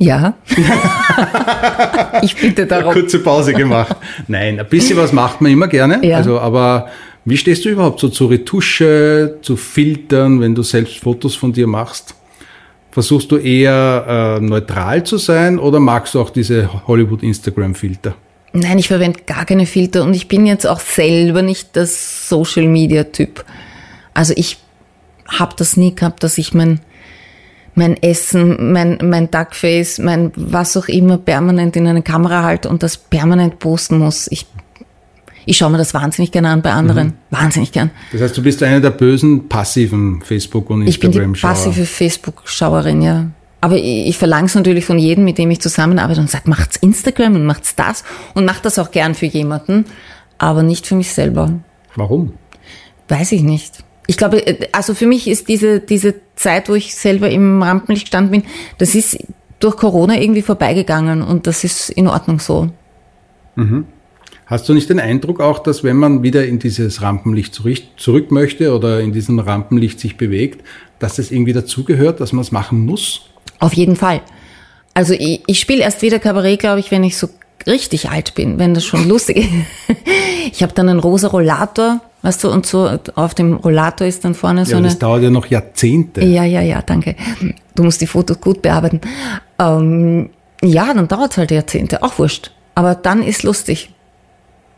[0.00, 0.34] Ja.
[2.22, 2.92] ich bitte darum.
[2.92, 3.96] Kurze Pause gemacht.
[4.26, 6.04] Nein, ein bisschen was macht man immer gerne.
[6.04, 6.16] Ja.
[6.16, 6.88] Also, aber
[7.24, 11.66] wie stehst du überhaupt so zu Retusche, zu Filtern, wenn du selbst Fotos von dir
[11.66, 12.14] machst?
[12.90, 18.14] Versuchst du eher äh, neutral zu sein oder magst du auch diese Hollywood-Instagram-Filter?
[18.52, 22.68] Nein, ich verwende gar keine Filter und ich bin jetzt auch selber nicht das Social
[22.68, 23.44] Media Typ.
[24.14, 24.58] Also ich
[25.28, 26.80] habe das nie gehabt, dass ich mein
[27.76, 32.82] mein Essen, mein mein Duckface, mein was auch immer permanent in eine Kamera halte und
[32.82, 34.28] das permanent posten muss.
[34.30, 34.46] Ich
[35.46, 37.90] ich schaue mir das wahnsinnig gerne an bei anderen, wahnsinnig gern.
[38.12, 41.50] Das heißt, du bist eine der bösen passiven Facebook- und Ich bin die Instagram-Schauer.
[41.50, 43.26] passive Facebook-Schauerin, ja.
[43.60, 46.76] Aber ich, ich verlange es natürlich von jedem, mit dem ich zusammenarbeite und sage, macht's
[46.76, 49.84] Instagram und macht's das und macht das auch gern für jemanden,
[50.38, 51.52] aber nicht für mich selber.
[51.96, 52.34] Warum?
[53.08, 53.84] Weiß ich nicht.
[54.06, 58.06] Ich glaube, äh, also für mich ist diese, diese Zeit, wo ich selber im Rampenlicht
[58.06, 59.18] gestanden bin, das ist
[59.60, 62.70] durch Corona irgendwie vorbeigegangen und das ist in Ordnung so.
[63.56, 63.86] Mhm.
[64.46, 68.30] Hast du nicht den Eindruck auch, dass wenn man wieder in dieses Rampenlicht zurück, zurück
[68.30, 70.62] möchte oder in diesem Rampenlicht sich bewegt,
[70.98, 73.22] dass das irgendwie dazugehört, dass man es machen muss?
[73.58, 74.20] Auf jeden Fall.
[74.92, 77.28] Also ich, ich spiele erst wieder Kabarett, glaube ich, wenn ich so
[77.66, 79.38] richtig alt bin, wenn das schon lustig
[79.88, 79.96] ist.
[80.52, 84.34] Ich habe dann einen rosa Rollator, weißt du, und so auf dem Rollator ist dann
[84.34, 84.88] vorne ja, so eine.
[84.88, 86.24] Das dauert ja noch Jahrzehnte.
[86.24, 87.14] Ja, ja, ja, danke.
[87.74, 89.02] Du musst die Fotos gut bearbeiten.
[89.58, 90.30] Ähm,
[90.62, 92.50] ja, dann dauert es halt Jahrzehnte, auch wurscht.
[92.74, 93.90] Aber dann ist lustig.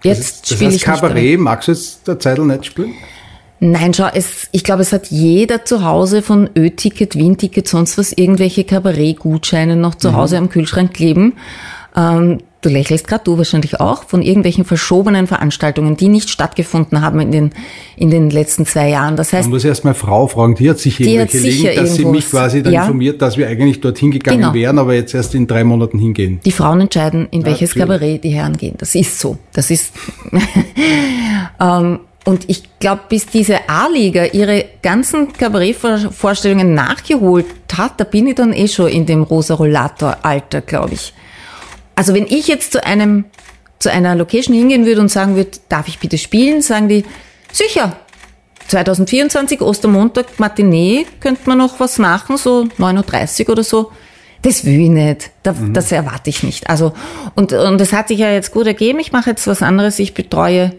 [0.03, 2.93] Jetzt spiele ich Kabarett, nicht magst du jetzt der Zeitl nicht spielen?
[3.59, 8.13] Nein, schau, es, ich glaube, es hat jeder zu Hause von Ö-Ticket, Wien-Ticket, sonst was,
[8.13, 10.17] irgendwelche Kabarett-Gutscheine noch zu mhm.
[10.17, 11.35] Hause am Kühlschrank kleben.
[11.97, 17.21] Ähm, du lächelst gerade, du wahrscheinlich auch, von irgendwelchen verschobenen Veranstaltungen, die nicht stattgefunden haben
[17.21, 17.51] in den,
[17.97, 19.17] in den letzten zwei Jahren.
[19.17, 19.45] Das heißt.
[19.45, 22.63] Man muss erst mal Frau fragen, die hat sich irgendwelche liegen, dass sie mich quasi
[22.63, 22.83] dann ja.
[22.83, 24.55] informiert, dass wir eigentlich dorthin gegangen genau.
[24.55, 26.41] wären, aber jetzt erst in drei Monaten hingehen.
[26.45, 28.01] Die Frauen entscheiden, in ja, welches natürlich.
[28.01, 28.75] Kabarett die Herren gehen.
[28.79, 29.39] Das ist so.
[29.53, 29.93] Das ist,
[31.61, 38.35] ähm, und ich glaube, bis diese A-Liga ihre ganzen Kabarettvorstellungen nachgeholt hat, da bin ich
[38.35, 41.13] dann eh schon in dem rosa Rollator-Alter, glaube ich.
[41.97, 43.25] Also wenn ich jetzt zu einem,
[43.81, 47.05] zu einer Location hingehen würde und sagen würde, darf ich bitte spielen, sagen die,
[47.51, 47.97] sicher.
[48.69, 53.93] 2024, Ostermontag, Matinee, könnte man noch was machen, so 9.30 Uhr oder so.
[54.43, 55.31] Das will ich nicht.
[55.43, 55.73] Das, mhm.
[55.73, 56.69] das erwarte ich nicht.
[56.69, 56.93] Also,
[57.35, 58.99] und, und das hat sich ja jetzt gut ergeben.
[58.99, 59.99] Ich mache jetzt was anderes.
[59.99, 60.73] Ich betreue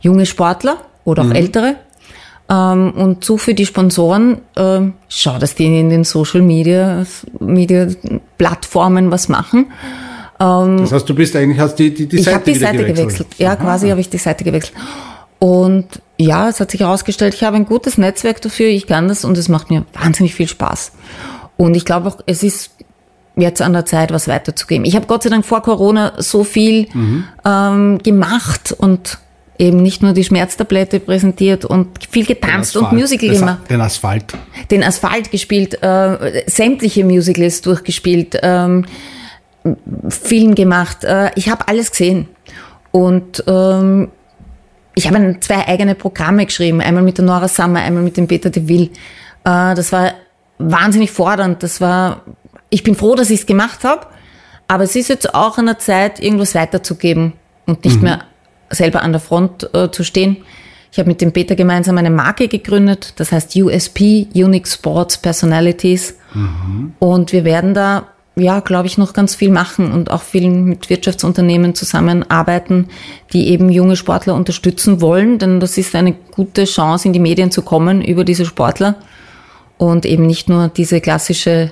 [0.00, 1.36] junge Sportler oder auch mhm.
[1.36, 1.76] ältere.
[2.48, 7.04] Ähm, und so für die Sponsoren, äh, schau, dass die in den Social Media,
[7.38, 7.86] Media
[8.38, 9.72] Plattformen was machen.
[10.40, 12.98] Ähm, das heißt, du bist eigentlich, hast die, die, die ich Seite, die Seite gewechselt.
[12.98, 13.28] gewechselt.
[13.38, 13.56] Ja, Aha.
[13.56, 14.76] quasi habe ich die Seite gewechselt.
[15.38, 15.86] Und
[16.18, 19.38] ja, es hat sich herausgestellt, ich habe ein gutes Netzwerk dafür, ich kann das und
[19.38, 20.92] es macht mir wahnsinnig viel Spaß.
[21.56, 22.72] Und ich glaube auch, es ist
[23.36, 24.84] jetzt an der Zeit, was weiterzugeben.
[24.84, 27.24] Ich habe Gott sei Dank vor Corona so viel mhm.
[27.44, 29.18] ähm, gemacht und
[29.58, 33.70] eben nicht nur die Schmerztablette präsentiert und viel getanzt und Musical gemacht.
[33.70, 34.32] Den Asphalt.
[34.70, 38.86] Den Asphalt gespielt, äh, sämtliche Musicals durchgespielt, ähm,
[40.08, 41.04] Film gemacht.
[41.04, 42.28] Äh, ich habe alles gesehen.
[42.90, 44.10] Und ähm,
[44.94, 48.50] ich habe zwei eigene Programme geschrieben, einmal mit der Nora Summer, einmal mit dem Peter
[48.50, 48.90] de Ville.
[49.44, 50.12] Äh, das war
[50.58, 51.62] wahnsinnig fordernd.
[51.62, 52.22] Das war,
[52.68, 54.06] ich bin froh, dass ich es gemacht habe,
[54.68, 57.34] aber es ist jetzt auch an der Zeit, irgendwas weiterzugeben
[57.66, 58.02] und nicht mhm.
[58.02, 58.20] mehr
[58.70, 60.38] selber an der Front äh, zu stehen.
[60.92, 66.16] Ich habe mit dem Peter gemeinsam eine Marke gegründet, das heißt USP, Unique Sports Personalities.
[66.34, 66.94] Mhm.
[66.98, 70.88] Und wir werden da, ja, glaube ich, noch ganz viel machen und auch viel mit
[70.88, 72.88] Wirtschaftsunternehmen zusammenarbeiten,
[73.32, 77.50] die eben junge Sportler unterstützen wollen, denn das ist eine gute Chance, in die Medien
[77.50, 78.96] zu kommen über diese Sportler
[79.78, 81.70] und eben nicht nur diese klassische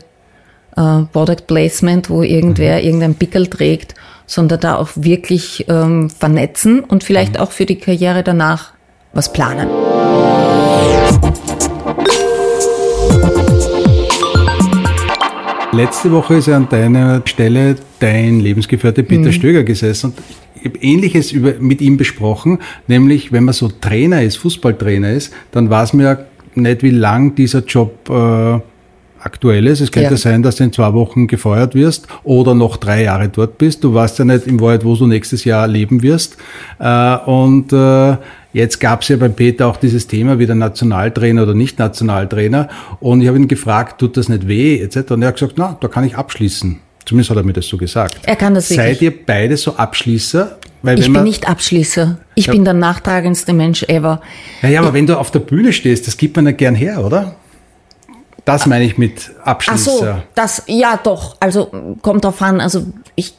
[0.76, 2.84] äh, Product Placement, wo irgendwer mhm.
[2.84, 3.94] irgendein Pickel trägt,
[4.26, 7.40] sondern da auch wirklich ähm, vernetzen und vielleicht mhm.
[7.40, 8.72] auch für die Karriere danach
[9.12, 9.68] was planen.
[15.72, 19.32] Letzte Woche ist ja an deiner Stelle dein Lebensgefährte Peter mhm.
[19.32, 20.18] Stöger gesessen und
[20.54, 25.32] ich habe Ähnliches über, mit ihm besprochen, nämlich wenn man so Trainer ist, Fußballtrainer ist,
[25.52, 26.18] dann weiß man ja
[26.54, 28.60] nicht, wie lang dieser Job äh,
[29.20, 29.80] Aktuelles.
[29.80, 30.16] Es könnte ja.
[30.16, 33.82] sein, dass du in zwei Wochen gefeuert wirst oder noch drei Jahre dort bist.
[33.84, 36.36] Du weißt ja nicht im Wahrheit, wo du nächstes Jahr leben wirst.
[36.78, 38.16] Äh, und äh,
[38.52, 42.68] jetzt gab es ja beim Peter auch dieses Thema, wieder Nationaltrainer oder nicht Nationaltrainer.
[43.00, 45.12] Und ich habe ihn gefragt, tut das nicht weh, etc.
[45.12, 46.80] Und er hat gesagt, na, da kann ich abschließen.
[47.04, 48.18] Zumindest hat er mir das so gesagt.
[48.24, 48.86] Er kann das wirklich.
[48.86, 50.58] Seid ihr beide so Abschließer?
[50.82, 52.18] Weil ich bin nicht Abschließer.
[52.34, 54.20] Ich ja, bin der nachtragendste Mensch ever.
[54.60, 56.74] Ja, ja aber ich, wenn du auf der Bühne stehst, das gibt man ja gern
[56.74, 57.34] her, oder?
[58.44, 59.88] Das meine ich mit Abschluss.
[59.88, 61.36] Ach so, das, ja doch.
[61.40, 62.60] Also kommt drauf an.
[62.60, 63.34] Also ich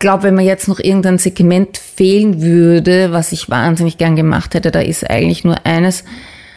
[0.00, 4.72] glaube, wenn mir jetzt noch irgendein Segment fehlen würde, was ich wahnsinnig gern gemacht hätte,
[4.72, 6.02] da ist eigentlich nur eines.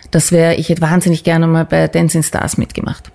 [0.09, 3.11] Das wäre, ich hätte wahnsinnig gerne mal bei Dancing Stars mitgemacht.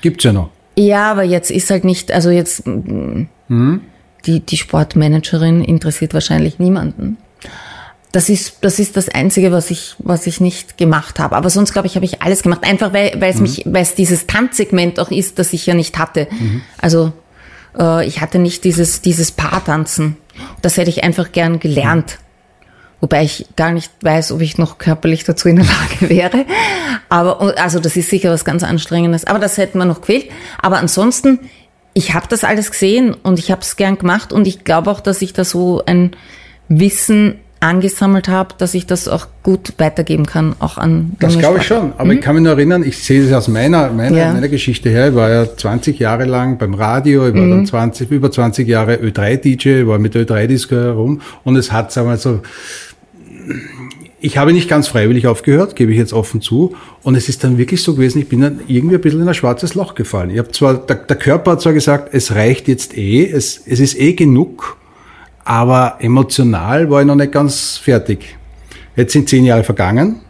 [0.00, 0.50] Gibt's ja noch.
[0.76, 3.80] Ja, aber jetzt ist halt nicht, also jetzt mhm.
[4.26, 7.18] die, die Sportmanagerin interessiert wahrscheinlich niemanden.
[8.12, 11.36] Das ist, das ist das Einzige, was ich, was ich nicht gemacht habe.
[11.36, 12.64] Aber sonst, glaube ich, habe ich alles gemacht.
[12.64, 13.42] Einfach weil, weil es mhm.
[13.42, 16.26] mich, weil es dieses Tanzsegment auch ist, das ich ja nicht hatte.
[16.30, 16.62] Mhm.
[16.78, 17.12] Also
[17.78, 20.16] äh, ich hatte nicht dieses, dieses Paartanzen.
[20.62, 22.18] Das hätte ich einfach gern gelernt.
[23.00, 26.46] Wobei ich gar nicht weiß, ob ich noch körperlich dazu in der Lage wäre.
[27.08, 29.24] Aber also das ist sicher was ganz Anstrengendes.
[29.24, 30.30] Aber das hätten wir noch gewählt.
[30.60, 31.40] Aber ansonsten,
[31.94, 35.00] ich habe das alles gesehen und ich habe es gern gemacht und ich glaube auch,
[35.00, 36.12] dass ich da so ein
[36.68, 41.64] Wissen angesammelt habe, dass ich das auch gut weitergeben kann, auch an Das glaube ich
[41.64, 41.92] schon.
[41.98, 44.32] Aber ich kann mich nur erinnern, ich sehe es aus meiner, meiner, Ja.
[44.32, 45.08] meiner Geschichte her.
[45.10, 47.50] Ich war ja 20 Jahre lang beim Radio, ich war Mhm.
[47.50, 52.08] dann 20, über 20 Jahre Ö3-DJ, ich war mit Ö3-Disco herum und es hat, sagen
[52.08, 52.40] wir so,
[54.22, 56.74] ich habe nicht ganz freiwillig aufgehört, gebe ich jetzt offen zu.
[57.02, 59.34] Und es ist dann wirklich so gewesen, ich bin dann irgendwie ein bisschen in ein
[59.34, 60.30] schwarzes Loch gefallen.
[60.30, 63.80] Ich habe zwar, der, der Körper hat zwar gesagt, es reicht jetzt eh, es, es
[63.80, 64.76] ist eh genug,
[65.44, 68.36] aber emotional war ich noch nicht ganz fertig.
[68.96, 70.20] Jetzt sind zehn Jahre vergangen.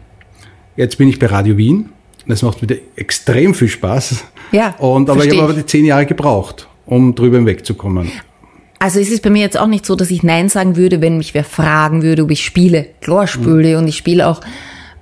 [0.75, 1.89] Jetzt bin ich bei Radio Wien.
[2.25, 4.23] Und es macht wieder extrem viel Spaß.
[4.51, 8.11] Ja, Und, aber ich habe aber die zehn Jahre gebraucht, um drüber hinwegzukommen.
[8.79, 11.17] Also es ist bei mir jetzt auch nicht so, dass ich Nein sagen würde, wenn
[11.17, 12.87] mich wer fragen würde, ob ich spiele.
[13.01, 14.41] Klar spiele und ich spiele auch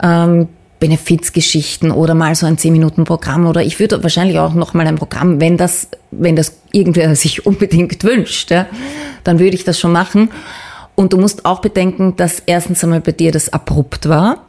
[0.03, 4.95] ähm, Benefizgeschichten oder mal so ein 10-Minuten-Programm oder ich würde wahrscheinlich auch noch mal ein
[4.95, 8.67] Programm, wenn das, wenn das irgendwer sich unbedingt wünscht, ja,
[9.23, 10.29] dann würde ich das schon machen.
[10.95, 14.45] Und du musst auch bedenken, dass erstens einmal bei dir das abrupt war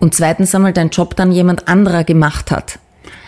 [0.00, 2.78] und zweitens einmal dein Job dann jemand anderer gemacht hat.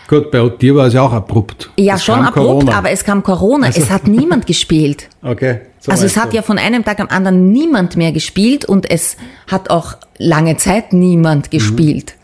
[0.07, 1.71] Gut, bei dir war es ja auch abrupt.
[1.77, 2.77] Ja, Es schon abrupt, Corona.
[2.77, 3.67] aber es kam Corona.
[3.69, 5.09] Es hat niemand gespielt.
[5.23, 5.61] Okay.
[5.79, 6.35] so Also es hat du.
[6.37, 9.17] ja von einem Tag am anderen niemand mehr gespielt und es
[9.49, 12.15] hat auch lange Zeit niemand gespielt.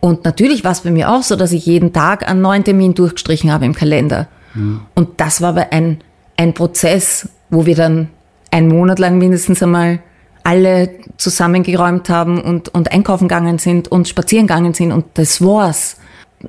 [0.00, 2.94] Und natürlich war es bei mir auch so, dass ich jeden Tag einen neuen Termin
[2.94, 4.28] durchgestrichen habe im Kalender.
[4.94, 5.98] Und das war aber ein,
[6.36, 8.08] ein Prozess, wo wir dann
[8.50, 9.98] einen Monat lang mindestens einmal
[10.44, 15.96] alle zusammengeräumt haben und, und einkaufen gegangen sind und spazieren gegangen sind und das war's.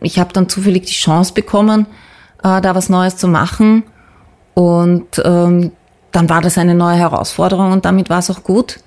[0.02, 1.86] Ich habe dann zufällig die Chance bekommen,
[2.44, 3.84] äh, da was Neues zu machen
[4.54, 5.72] und ähm,
[6.12, 8.80] dann war das eine neue Herausforderung und damit war es auch gut.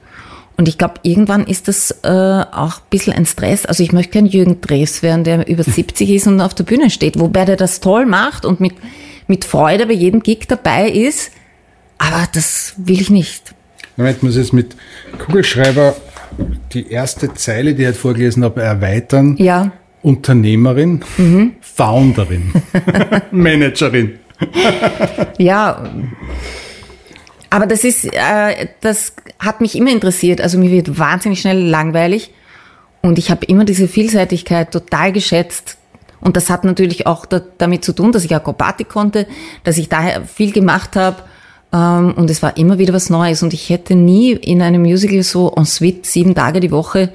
[0.57, 3.65] Und ich glaube, irgendwann ist das äh, auch ein bisschen ein Stress.
[3.65, 6.91] Also ich möchte kein Jürgen Drews werden, der über 70 ist und auf der Bühne
[6.91, 8.75] steht, wobei der das toll macht und mit,
[9.27, 11.33] mit Freude bei jedem Gig dabei ist.
[11.99, 13.55] Aber das will ich nicht.
[13.97, 14.77] Moment, muss ich jetzt mit
[15.19, 15.95] Kugelschreiber
[16.73, 19.37] die erste Zeile, die ich vorgelesen habe, erweitern.
[19.39, 19.71] Ja,
[20.03, 21.03] Unternehmerin,
[21.61, 22.53] Founderin,
[23.31, 24.19] Managerin.
[25.39, 25.85] ja.
[27.51, 30.41] Aber das ist, äh, das hat mich immer interessiert.
[30.41, 32.31] Also mir wird wahnsinnig schnell langweilig
[33.03, 35.77] und ich habe immer diese Vielseitigkeit total geschätzt.
[36.21, 39.27] Und das hat natürlich auch da, damit zu tun, dass ich Akrobatik konnte,
[39.65, 41.25] dass ich daher viel gemacht habe.
[41.73, 43.43] Ähm, und es war immer wieder was Neues.
[43.43, 47.13] Und ich hätte nie in einem Musical so en suite sieben Tage die Woche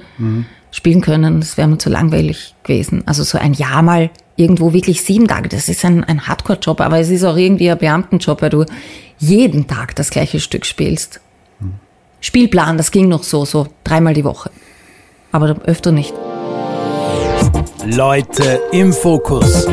[0.70, 1.40] spielen können.
[1.40, 3.02] Das wäre mir zu langweilig gewesen.
[3.06, 5.48] Also so ein Jahr mal irgendwo wirklich sieben Tage.
[5.48, 8.64] Das ist ein, ein Hardcore-Job, aber es ist auch irgendwie ein Beamtenjob, weil du
[9.18, 11.20] jeden Tag das gleiche Stück spielst.
[12.20, 14.50] Spielplan, das ging noch so, so dreimal die Woche.
[15.32, 16.14] Aber öfter nicht.
[17.84, 19.66] Leute im Fokus.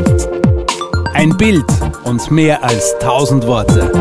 [1.14, 1.66] Ein Bild
[2.04, 3.92] und mehr als tausend Worte.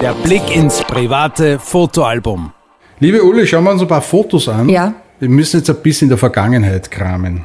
[0.00, 2.52] Der Blick ins private Fotoalbum.
[3.00, 4.68] Liebe Uli, schauen wir uns ein paar Fotos an.
[4.68, 4.94] Ja.
[5.22, 7.44] Wir müssen jetzt ein bisschen in der Vergangenheit kramen.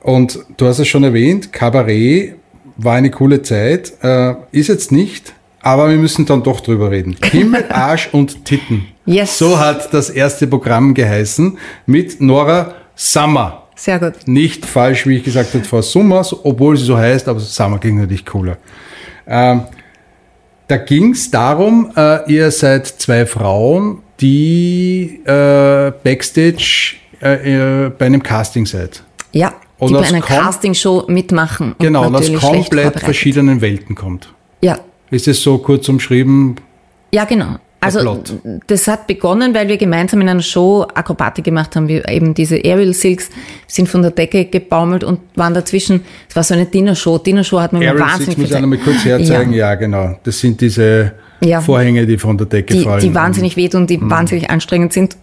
[0.00, 2.36] Und du hast es schon erwähnt, Kabarett
[2.76, 7.16] war eine coole Zeit, äh, ist jetzt nicht, aber wir müssen dann doch drüber reden.
[7.24, 8.86] Himmel, Arsch und Titten.
[9.04, 9.36] Yes.
[9.36, 13.64] So hat das erste Programm geheißen mit Nora Summer.
[13.74, 14.12] Sehr gut.
[14.26, 17.78] Nicht falsch, wie ich gesagt habe, Frau Summer, so- obwohl sie so heißt, aber Summer
[17.80, 18.58] klingt natürlich cooler.
[19.26, 19.62] Ähm,
[20.68, 28.06] da ging es darum, äh, ihr seid zwei Frauen, die äh, Backstage äh, äh, bei
[28.06, 29.02] einem Casting seid.
[29.32, 31.74] Ja, Und die bei einer Castingshow mitmachen.
[31.78, 34.32] Genau, und aus komplett verschiedenen Welten kommt.
[34.60, 34.78] Ja,
[35.10, 36.56] Ist es so kurz umschrieben?
[37.12, 37.58] Ja, genau.
[37.80, 38.22] Also
[38.66, 41.86] das hat begonnen, weil wir gemeinsam in einer Show Akrobatik gemacht haben.
[41.86, 43.30] Wir eben diese Aerial Silks
[43.68, 46.02] sind von der Decke gebaumelt und waren dazwischen.
[46.28, 47.18] Es war so eine Dinnershow.
[47.18, 49.52] Dinnershow hat mir immer Aerial wahnsinnig Six muss ich viel auch noch mal kurz herzeigen.
[49.52, 50.18] Ja, Ja, genau.
[50.24, 51.60] Das sind diese Ja.
[51.60, 53.00] Vorhänge, die von der Decke die, fallen.
[53.00, 55.16] die wahnsinnig wehtun, die wahnsinnig anstrengend sind.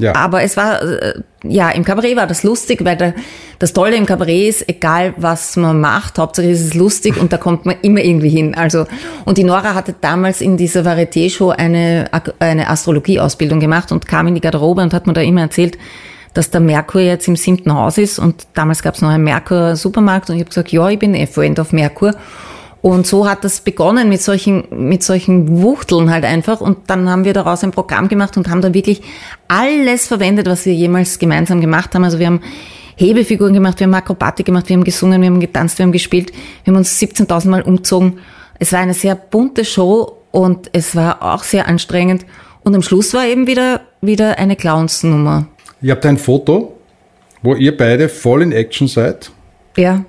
[0.00, 0.14] Ja.
[0.14, 3.14] Aber es war, äh, ja, im Kabarett war das lustig, weil der,
[3.58, 7.36] das Tolle im Kabarett ist, egal was man macht, Hauptsache ist es lustig und da
[7.36, 8.54] kommt man immer irgendwie hin.
[8.54, 8.86] Also,
[9.26, 14.34] und die Nora hatte damals in dieser Varieté-Show eine, eine Astrologie-Ausbildung gemacht und kam in
[14.34, 15.76] die Garderobe und hat mir da immer erzählt,
[16.32, 20.30] dass der Merkur jetzt im siebten Haus ist und damals gab es noch einen Merkur-Supermarkt
[20.30, 22.14] und ich habe gesagt, ja, ich bin eh Freund auf Merkur.
[22.82, 26.60] Und so hat das begonnen mit solchen, mit solchen Wuchteln halt einfach.
[26.60, 29.02] Und dann haben wir daraus ein Programm gemacht und haben da wirklich
[29.48, 32.04] alles verwendet, was wir jemals gemeinsam gemacht haben.
[32.04, 32.40] Also wir haben
[32.96, 36.32] Hebefiguren gemacht, wir haben Akrobatik gemacht, wir haben gesungen, wir haben getanzt, wir haben gespielt,
[36.64, 38.18] wir haben uns 17.000 Mal umgezogen.
[38.58, 42.24] Es war eine sehr bunte Show und es war auch sehr anstrengend.
[42.62, 45.46] Und am Schluss war eben wieder, wieder eine Clownsnummer.
[45.82, 46.76] Ihr habt ein Foto,
[47.42, 49.30] wo ihr beide voll in Action seid.
[49.76, 50.04] Ja.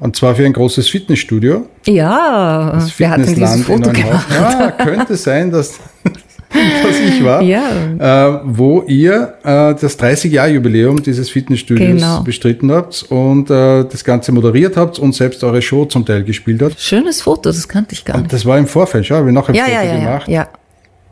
[0.00, 1.66] Und zwar für ein großes Fitnessstudio.
[1.86, 4.26] Ja, Das Fitnessland in Foto Neuenhaus.
[4.26, 4.26] gemacht?
[4.58, 5.78] Ja, könnte sein, dass
[6.52, 7.62] was ich war, Ja.
[7.98, 12.22] äh, wo ihr äh, das 30-Jahr-Jubiläum dieses Fitnessstudios Genau.
[12.22, 16.62] bestritten habt und äh, das Ganze moderiert habt und selbst eure Show zum Teil gespielt
[16.62, 16.80] habt.
[16.80, 18.32] Schönes Foto, das kannte ich gar nicht.
[18.32, 20.28] Das war im Vorfeld, schau, habe ich noch ein Ja, Foto ja, ja, ja, gemacht.
[20.28, 20.48] ja.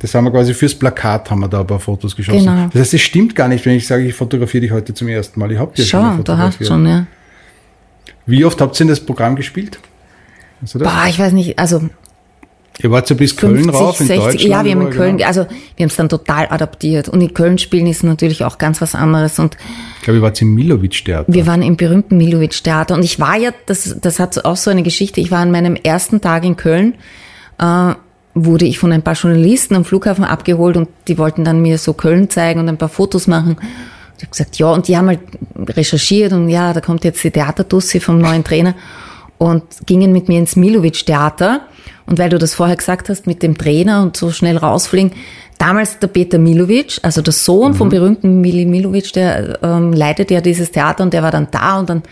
[0.00, 2.38] Das haben wir quasi fürs Plakat haben wir da ein paar Fotos geschossen.
[2.46, 2.68] Genau.
[2.72, 5.38] Das heißt, es stimmt gar nicht, wenn ich sage, ich fotografiere dich heute zum ersten
[5.40, 5.50] Mal.
[5.52, 6.68] Ich hab dich ja schon mal Schau, da hast fotografiert.
[6.68, 7.06] schon, ja.
[8.28, 9.80] Wie oft habt ihr in das Programm gespielt?
[10.60, 10.74] Das?
[10.74, 11.82] Boah, ich weiß nicht, also
[12.80, 14.42] Ihr wart ja bis 50, Köln rauf in 60, Deutschland.
[14.50, 15.26] ja, wir haben in Köln, genau.
[15.26, 17.08] also wir haben es dann total adaptiert.
[17.08, 19.40] Und in Köln spielen ist natürlich auch ganz was anderes.
[19.40, 19.56] Und
[19.96, 21.32] Ich glaube, ihr wart im Milovic-Theater.
[21.32, 22.94] wir waren im berühmten Milovic-Theater.
[22.94, 25.74] Und ich war ja, das, das hat auch so eine Geschichte, ich war an meinem
[25.74, 26.94] ersten Tag in Köln,
[27.58, 27.94] äh,
[28.34, 31.94] wurde ich von ein paar Journalisten am Flughafen abgeholt und die wollten dann mir so
[31.94, 33.56] Köln zeigen und ein paar Fotos machen.
[34.18, 35.20] Ich habe gesagt, ja, und die haben halt
[35.56, 38.74] recherchiert und ja, da kommt jetzt die Theaterdussi vom neuen Trainer
[39.38, 41.62] und gingen mit mir ins Milovic-Theater.
[42.06, 45.12] Und weil du das vorher gesagt hast, mit dem Trainer und so schnell rausfliegen,
[45.58, 50.40] damals der Peter Milovic, also der Sohn vom berühmten Mili Milovic, der ähm, leitet ja
[50.40, 52.02] dieses Theater und der war dann da und dann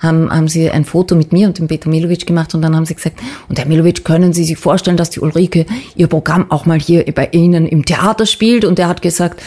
[0.00, 2.84] haben, haben sie ein Foto mit mir und dem Peter Milovic gemacht und dann haben
[2.84, 6.66] sie gesagt, und Herr Milovic, können Sie sich vorstellen, dass die Ulrike ihr Programm auch
[6.66, 8.64] mal hier bei Ihnen im Theater spielt?
[8.64, 9.42] Und er hat gesagt,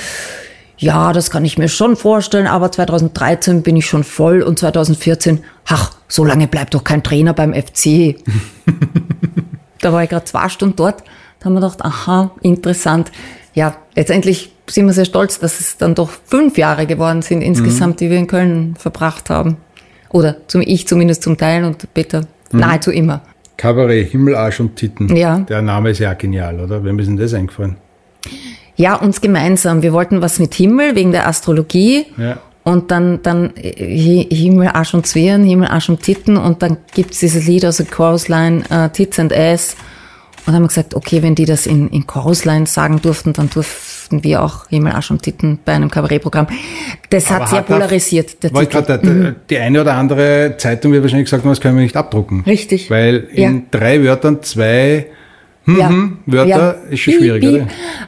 [0.80, 5.43] ja, das kann ich mir schon vorstellen, aber 2013 bin ich schon voll und 2014,
[5.67, 8.15] ach, so lange bleibt doch kein Trainer beim FC.
[9.82, 11.03] da war ich gerade zwei Stunden dort,
[11.39, 13.11] da haben wir gedacht, aha, interessant.
[13.53, 17.99] Ja, letztendlich sind wir sehr stolz, dass es dann doch fünf Jahre geworden sind insgesamt,
[17.99, 19.57] die wir in Köln verbracht haben.
[20.11, 23.21] Oder zum, ich zumindest zum Teil und Peter nahezu immer.
[23.57, 25.13] Kabarett, Himmel, Arsch und Titten.
[25.15, 25.39] Ja.
[25.39, 26.84] Der Name ist ja genial, oder?
[26.86, 27.75] Wem ist denn das eingefallen?
[28.80, 29.82] Ja, uns gemeinsam.
[29.82, 32.05] Wir wollten was mit Himmel wegen der Astrologie.
[32.17, 32.38] Ja.
[32.63, 36.38] Und dann, dann Hi- Himmel, Arsch und Zwirn, Himmel, Arsch und Titten.
[36.38, 39.75] Und dann gibt's dieses Lied aus der Chorusline, äh, Tits and Ass.
[40.39, 43.49] Und dann haben wir gesagt, okay, wenn die das in, in Chorusline sagen durften, dann
[43.49, 46.47] durften wir auch Himmel, Arsch und Titten bei einem Kabarettprogramm.
[47.09, 48.63] Das hat Aber sehr er- polarisiert, der Titel.
[48.63, 48.69] Mhm.
[48.69, 51.97] gerade, der- die eine oder andere Zeitung wird wahrscheinlich gesagt, haben, das können wir nicht
[51.97, 52.43] abdrucken.
[52.45, 52.89] Richtig.
[52.89, 53.61] Weil in Ja.
[53.71, 55.07] drei Wörtern zwei
[55.66, 55.91] ja.
[56.26, 57.68] Wörter ist schon schwierig, oder?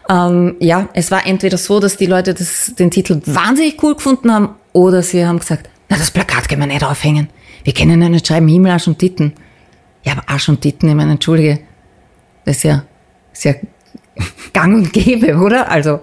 [0.10, 4.32] Ähm, ja, es war entweder so, dass die Leute das, den Titel wahnsinnig cool gefunden
[4.32, 7.30] haben, oder sie haben gesagt, na, das Plakat können wir nicht aufhängen.
[7.64, 9.34] Wir können ja nicht schreiben Himmel, Arsch und Titten.
[10.04, 11.60] Ja, aber Arsch und Titten, ich meine, entschuldige,
[12.46, 12.84] das ist ja,
[13.34, 13.54] ist ja
[14.54, 15.70] gang und gäbe, oder?
[15.70, 16.00] Also,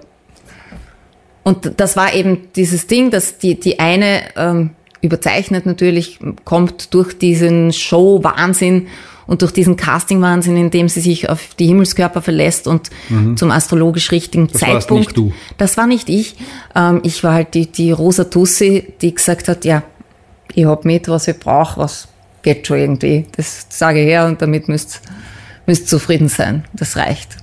[1.42, 4.70] und das war eben dieses Ding, dass die, die eine ähm,
[5.00, 8.88] überzeichnet natürlich, kommt durch diesen Show-Wahnsinn
[9.28, 12.90] und durch diesen Casting-Wahnsinn, in dem sie sich auf die Himmelskörper verlässt und
[13.36, 14.48] zum astrologisch richtigen Mhm.
[14.52, 15.06] Das Zeitpunkt.
[15.06, 15.32] nicht du.
[15.56, 16.34] Das war nicht ich.
[16.74, 19.84] Ähm, ich war halt die, die rosa Tussi, die gesagt hat, ja,
[20.54, 22.08] ich hab mit, was ich brauche, was
[22.42, 23.26] geht schon irgendwie.
[23.36, 25.00] Das sage ich her und damit müsst
[25.68, 26.64] müsst zufrieden sein.
[26.72, 27.36] Das reicht.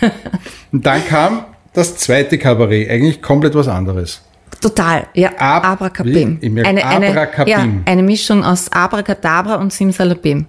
[0.72, 4.22] Und dann kam das zweite Kabarett, eigentlich komplett was anderes.
[4.60, 5.30] Total, ja.
[5.38, 6.38] Ab- Abracabim.
[6.42, 7.48] Eine, eine, Abracabim.
[7.52, 10.46] ja, eine Mischung aus Abracadabra und Simsalabim.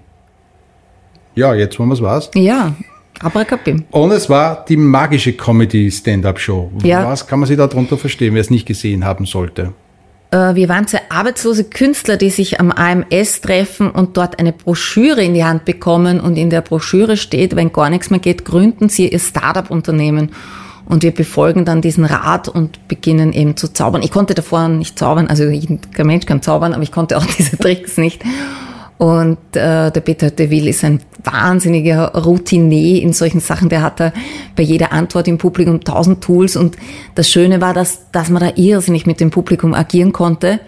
[1.35, 2.31] Ja, jetzt wo man es weiß.
[2.35, 2.73] Ja,
[3.21, 3.85] Abracabim.
[3.91, 6.71] Und es war die magische Comedy-Stand-Up-Show.
[6.83, 7.05] Ja.
[7.05, 9.73] Was kann man sich darunter verstehen, wer es nicht gesehen haben sollte?
[10.31, 15.23] Äh, Wir waren zwei arbeitslose Künstler, die sich am AMS treffen und dort eine Broschüre
[15.23, 16.19] in die Hand bekommen.
[16.19, 20.31] Und in der Broschüre steht, wenn gar nichts mehr geht, gründen Sie Ihr Startup-Unternehmen.
[20.89, 24.01] Und wir befolgen dann diesen Rat und beginnen eben zu zaubern.
[24.01, 27.57] Ich konnte davor nicht zaubern, also kein Mensch kann zaubern, aber ich konnte auch diese
[27.57, 28.23] Tricks nicht.
[28.97, 33.69] Und äh, der Peter de Ville ist ein wahnsinniger Routinier in solchen Sachen.
[33.69, 34.11] Der hat da
[34.57, 36.57] bei jeder Antwort im Publikum tausend Tools.
[36.57, 36.75] Und
[37.15, 40.59] das Schöne war, dass, dass man da irrsinnig mit dem Publikum agieren konnte.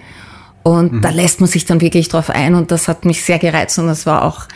[0.63, 2.55] Und da lässt man sich dann wirklich drauf ein.
[2.55, 4.47] Und das hat mich sehr gereizt und das war auch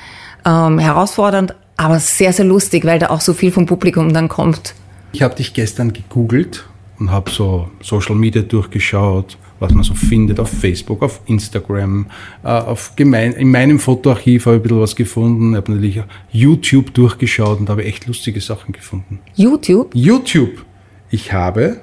[0.45, 4.75] ähm, herausfordernd, aber sehr, sehr lustig, weil da auch so viel vom Publikum dann kommt.
[5.15, 6.65] Ich habe dich gestern gegoogelt
[6.99, 12.07] und habe so Social Media durchgeschaut, was man so findet auf Facebook, auf Instagram,
[12.43, 16.01] äh, auf gemein, in meinem Fotoarchiv habe ich ein bisschen was gefunden, Ich habe natürlich
[16.01, 19.21] auch YouTube durchgeschaut und habe echt lustige Sachen gefunden.
[19.35, 20.65] YouTube, YouTube.
[21.11, 21.79] Ich habe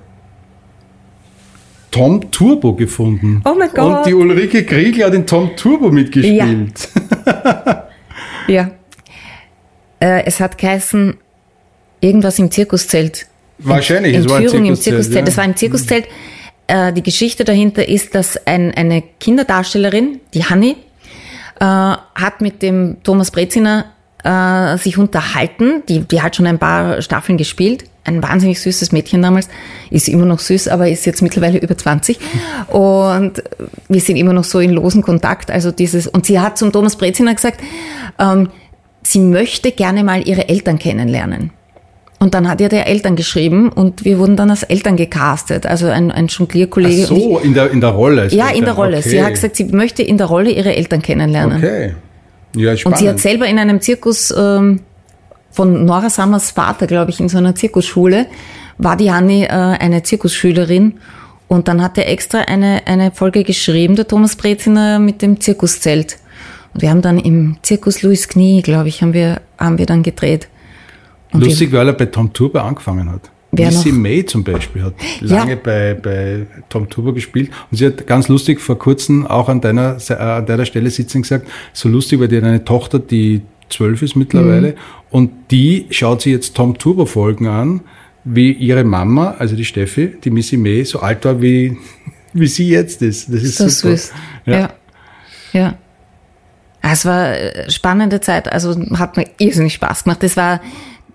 [1.91, 3.41] Tom Turbo gefunden.
[3.47, 3.97] Oh mein Gott.
[3.97, 6.91] Und die Ulrike Kriegel hat in Tom Turbo mitgespielt.
[8.47, 8.73] ja.
[10.01, 11.17] Äh, es hat geheißen,
[12.03, 13.27] irgendwas im Zirkuszelt.
[13.59, 15.17] Wahrscheinlich, es war ein Entführung im Zirkuszelt, Zirkuszelt.
[15.17, 15.23] ja.
[15.25, 16.09] Das war ein Zirkuszelt.
[16.67, 20.77] Äh, die Geschichte dahinter ist, dass ein, eine Kinderdarstellerin, die Hanni,
[21.61, 23.87] äh, hat mit dem Thomas Breziner
[24.25, 25.83] äh, sich unterhalten.
[25.89, 27.85] Die, die hat schon ein paar Staffeln gespielt.
[28.05, 29.49] Ein wahnsinnig süßes Mädchen damals.
[29.91, 32.19] Ist immer noch süß, aber ist jetzt mittlerweile über 20.
[32.69, 33.43] Und
[33.89, 35.51] wir sind immer noch so in losen Kontakt.
[35.51, 37.61] Also dieses, und sie hat zum Thomas Breziner gesagt,
[38.19, 38.49] ähm,
[39.05, 41.53] sie möchte gerne mal ihre Eltern kennenlernen.
[42.23, 45.67] Und dann hat er der Eltern geschrieben und wir wurden dann als Eltern gecastet.
[45.67, 47.03] Also ein, ein Jonglierkollege.
[47.03, 48.29] Ach so, in der, in der Rolle.
[48.29, 48.99] Ja, in der Rolle.
[48.99, 49.09] Okay.
[49.09, 51.59] Sie hat gesagt, sie möchte in der Rolle ihre Eltern kennenlernen.
[51.59, 51.95] Okay.
[52.55, 52.87] Ja, spannend.
[52.87, 54.83] Und sie hat selber in einem Zirkus ähm,
[55.51, 58.27] von Nora Summers Vater, glaube ich, in so einer Zirkusschule,
[58.79, 61.01] war die Hanni äh, eine Zirkusschülerin.
[61.49, 66.19] Und dann hat er extra eine, eine Folge geschrieben, der Thomas Breziner, mit dem Zirkuszelt.
[66.73, 70.05] Und wir haben dann im Zirkus Louis Knie, glaube ich, haben wir, haben wir dann
[70.05, 70.47] gedreht.
[71.33, 73.31] Und Lustig, weil er bei Tom Turbo angefangen hat.
[73.55, 73.99] Wer Missy noch?
[73.99, 75.37] May zum Beispiel hat Ja.
[75.39, 79.61] lange bei, bei Tom Turbo gespielt und sie hat ganz lustig vor kurzem auch an
[79.61, 83.43] deiner, äh, an deiner Stelle sitzen gesagt, so lustig, weil die hat eine Tochter, die
[83.69, 84.75] zwölf ist mittlerweile Mhm.
[85.11, 87.81] und die schaut sich jetzt Tom Turbo Folgen an,
[88.25, 91.77] wie ihre Mama, also die Steffi, die Missy May, so alt war wie,
[92.33, 93.29] wie sie jetzt ist.
[93.33, 93.97] Das ist so super.
[93.97, 94.13] süß.
[94.47, 94.71] Ja.
[95.53, 95.77] ja.
[96.81, 100.23] Ah, Es war eine spannende Zeit, also hat mir irrsinnig Spaß gemacht.
[100.25, 100.61] Es war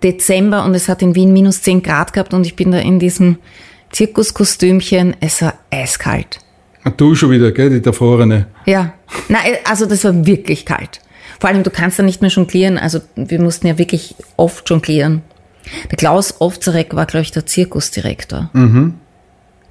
[0.04, 3.00] Dezember und es hat in Wien minus 10 Grad gehabt und ich bin da in
[3.00, 3.38] diesem
[3.92, 5.16] Zirkuskostümchen.
[5.20, 6.40] Es war eiskalt.
[6.84, 8.48] Und du schon wieder, gell, die Erfrorene.
[8.66, 8.94] Ja,
[9.28, 11.02] na, also das war wirklich kalt.
[11.40, 12.78] Vor allem, du kannst da nicht mehr jonglieren.
[12.78, 15.22] Also wir mussten ja wirklich oft jonglieren.
[15.92, 18.50] Der Klaus Ovzarek war, glaube ich, der Zirkusdirektor.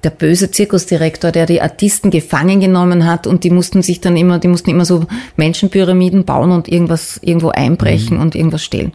[0.03, 4.37] Der böse Zirkusdirektor, der die Artisten gefangen genommen hat und die mussten sich dann immer,
[4.37, 5.07] die mussten immer so
[5.37, 8.93] Menschenpyramiden bauen und irgendwas irgendwo einbrechen und irgendwas stehlen.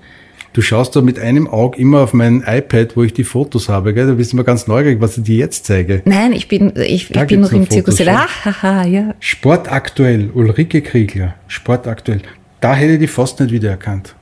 [0.53, 3.95] Du schaust da mit einem Auge immer auf mein iPad, wo ich die Fotos habe,
[3.95, 4.07] gell?
[4.07, 6.03] Da bist du immer ganz neugierig, was ich dir jetzt zeige.
[6.05, 7.99] Nein, ich bin, ich, ich bin noch im Zirkus.
[8.07, 9.15] Ah, haha, ja.
[9.19, 12.21] Sportaktuell, Ulrike Kriegler, Sportaktuell.
[12.61, 14.15] Da hätte ich die fast nicht wiedererkannt.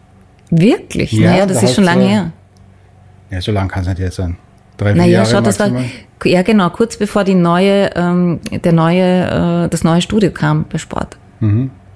[0.50, 1.12] Wirklich?
[1.12, 2.32] Ja, naja, das da ist schon lange her.
[3.30, 4.36] Ja, so lang kann es nicht jetzt sein.
[4.76, 5.70] Drei, vier Naja, Jahre schau, das war,
[6.24, 10.78] ja genau, kurz bevor die neue, ähm, der neue, äh, das neue Studio kam bei
[10.78, 11.18] Sport.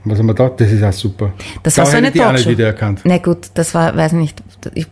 [0.05, 0.51] Was haben wir da?
[0.51, 1.33] Das ist auch super.
[1.63, 2.51] Das da war so eine die auch nicht Talkshow.
[2.51, 3.01] wiedererkannt.
[3.05, 4.43] Na gut, das war, weiß ich nicht,
[4.75, 4.87] ich,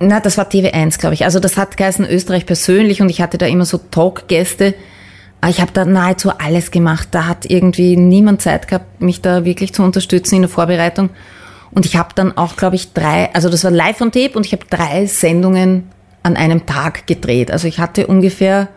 [0.00, 1.24] na, das war TV1, glaube ich.
[1.24, 4.74] Also das hat geheißen Österreich persönlich und ich hatte da immer so Talkgäste.
[5.40, 7.08] Aber ich habe da nahezu alles gemacht.
[7.10, 11.10] Da hat irgendwie niemand Zeit gehabt, mich da wirklich zu unterstützen in der Vorbereitung.
[11.70, 14.46] Und ich habe dann auch, glaube ich, drei, also das war live on tape und
[14.46, 15.84] ich habe drei Sendungen
[16.22, 17.50] an einem Tag gedreht.
[17.50, 18.68] Also ich hatte ungefähr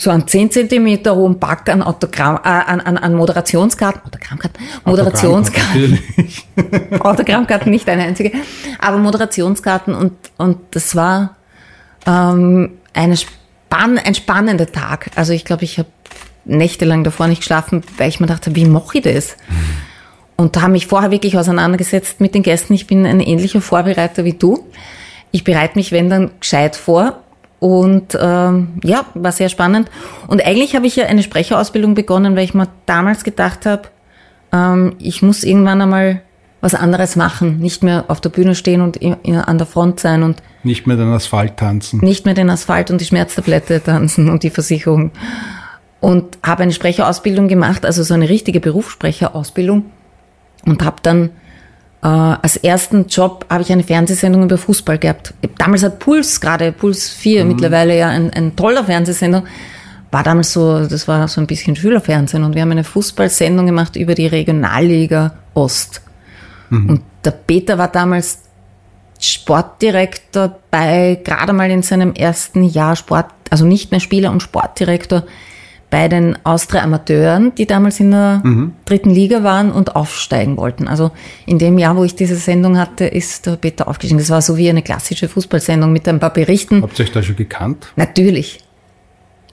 [0.00, 5.98] so einen 10 Zentimeter hohen Pack an Autogramm, äh, an, an, an Moderationskarten, Autogrammkarten, Moderationskarten.
[6.08, 6.46] Natürlich.
[7.00, 8.32] Autogrammkarten nicht eine einzige,
[8.78, 11.36] aber Moderationskarten und, und das war
[12.06, 15.10] ähm, eine spann ein spannender Tag.
[15.16, 15.88] Also ich glaube, ich habe
[16.46, 19.36] nächtelang davor nicht geschlafen, weil ich mir dachte, wie mache ich das?
[20.36, 22.72] Und da habe mich vorher wirklich auseinandergesetzt mit den Gästen.
[22.72, 24.66] Ich bin ein ähnlicher Vorbereiter wie du.
[25.30, 27.22] Ich bereite mich, wenn dann, gescheit vor.
[27.60, 29.90] Und ähm, ja, war sehr spannend.
[30.26, 33.82] Und eigentlich habe ich ja eine Sprecherausbildung begonnen, weil ich mir damals gedacht habe,
[34.52, 36.22] ähm, ich muss irgendwann einmal
[36.62, 40.42] was anderes machen, nicht mehr auf der Bühne stehen und an der Front sein und
[40.62, 42.00] Nicht mehr den Asphalt tanzen.
[42.00, 45.10] nicht mehr den Asphalt und die Schmerztablette tanzen und die Versicherung.
[46.00, 49.84] Und habe eine Sprecherausbildung gemacht, also so eine richtige Berufssprecherausbildung
[50.66, 51.30] und habe dann
[52.02, 55.34] äh, als ersten Job habe ich eine Fernsehsendung über Fußball gehabt.
[55.58, 59.44] Damals hat Puls gerade, Puls 4, mittlerweile ja ein, ein toller Fernsehsender,
[60.10, 63.96] war damals so, das war so ein bisschen Schülerfernsehen und wir haben eine Fußballsendung gemacht
[63.96, 66.02] über die Regionalliga Ost.
[66.70, 68.42] Und der Peter war damals
[69.18, 75.24] Sportdirektor bei, gerade mal in seinem ersten Jahr Sport, also nicht mehr Spieler und Sportdirektor
[75.90, 78.42] bei den Austria Amateuren, die damals in der
[78.84, 80.86] dritten Liga waren und aufsteigen wollten.
[80.86, 81.10] Also
[81.46, 84.18] in dem Jahr, wo ich diese Sendung hatte, ist der Peter aufgestiegen.
[84.18, 86.82] Das war so wie eine klassische Fußballsendung mit ein paar Berichten.
[86.82, 87.88] Habt ihr euch da schon gekannt?
[87.96, 88.60] Natürlich.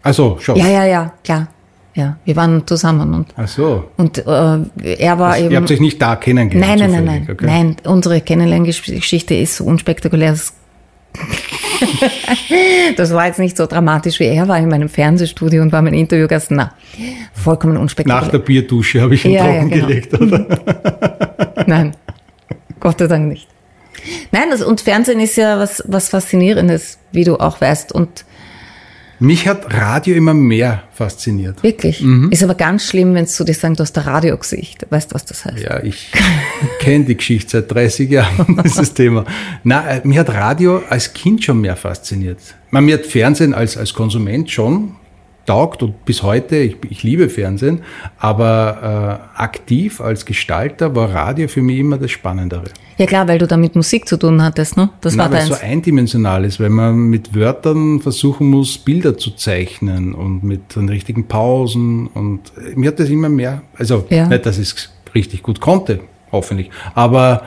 [0.04, 0.56] Also, schon.
[0.58, 1.48] Ja, ja, ja, klar.
[1.96, 3.86] Ja, wir waren zusammen und, Ach so.
[3.98, 4.24] und äh,
[5.00, 5.50] er war eben.
[5.50, 6.80] Ihr habt euch nicht da kennengelernt?
[6.80, 7.28] Nein, nein, nein, nein.
[7.32, 7.46] okay.
[7.48, 10.30] Nein, unsere Kennenlerngeschichte ist so unspektakulär.
[10.30, 10.54] Das,
[12.98, 15.94] das war jetzt nicht so dramatisch wie er war in meinem Fernsehstudio und war mein
[15.94, 16.52] Interviewgast.
[16.52, 16.74] Na,
[17.34, 18.32] vollkommen Nach unspektakulär.
[18.32, 19.88] der Bierdusche habe ich ihn Ja, ja, trocken genau.
[19.88, 21.54] gelegt, oder?
[21.68, 21.96] Nein,
[22.80, 23.48] Gott sei Dank nicht.
[24.32, 27.92] Nein, das, und Fernsehen ist ja was, was Faszinierendes, wie du auch weißt.
[27.92, 28.26] Und
[29.20, 31.64] Mich hat Radio immer mehr fasziniert.
[31.64, 34.86] wirklich, ist aber ganz schlimm, wenn du dir sagen, du hast der Radiogesicht.
[34.90, 35.60] Weißt du, was das heißt?
[35.60, 36.12] Ja, ich
[36.80, 39.26] kenne die Geschichte seit 30 Jahren, dieses Thema.
[39.64, 42.38] Na, äh, mir hat Radio als Kind schon mehr fasziniert.
[42.70, 44.96] Man, mir hat Fernsehen als, als Konsument schon
[45.48, 47.82] taugt und bis heute, ich, ich liebe Fernsehen,
[48.20, 52.66] aber äh, aktiv als Gestalter war Radio für mich immer das Spannendere.
[52.98, 54.90] Ja klar, weil du da mit Musik zu tun hattest, ne?
[55.02, 59.18] Das Na, war weil es so eindimensional ist, weil man mit Wörtern versuchen muss, Bilder
[59.18, 64.06] zu zeichnen und mit den richtigen Pausen und äh, mir hat das immer mehr, also
[64.10, 64.28] Ja.
[64.28, 67.44] nicht, dass ich es richtig gut konnte, hoffentlich, aber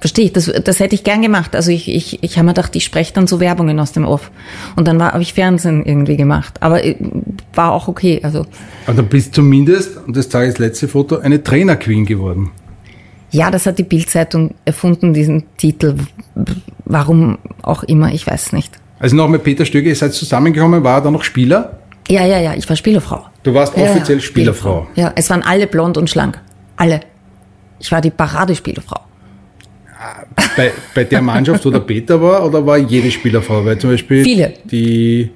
[0.00, 1.54] Verstehe ich, das, das hätte ich gern gemacht.
[1.54, 4.30] Also ich, ich, ich habe mir gedacht, ich spreche dann so Werbungen aus dem Off.
[4.76, 6.54] Und dann habe ich Fernsehen irgendwie gemacht.
[6.62, 6.96] Aber äh,
[7.54, 8.18] war auch okay.
[8.22, 8.46] Also
[8.86, 12.50] Aber du bist zumindest, und das zeige ich das letzte Foto, eine Trainer-Queen geworden.
[13.30, 15.96] ja, das hat die Bildzeitung erfunden, diesen Titel.
[16.86, 18.72] Warum auch immer, ich weiß nicht.
[18.98, 21.78] Also nochmal Peter Stöger, ihr seid zusammengekommen, war er dann noch Spieler?
[22.08, 23.26] Ja, ja, ja, ich war Spielerfrau.
[23.42, 24.86] Du warst Ja, offiziell ja, Spielerfrau.
[24.96, 26.40] Ja, es waren alle blond und schlank.
[26.76, 27.00] Alle.
[27.78, 29.00] Ich war die Paradespielerfrau.
[30.56, 33.64] Bei, bei der Mannschaft, wo der Peter war, oder war jede Spielerfrau?
[33.64, 34.54] Weil zum Beispiel Viele.
[34.64, 35.30] die,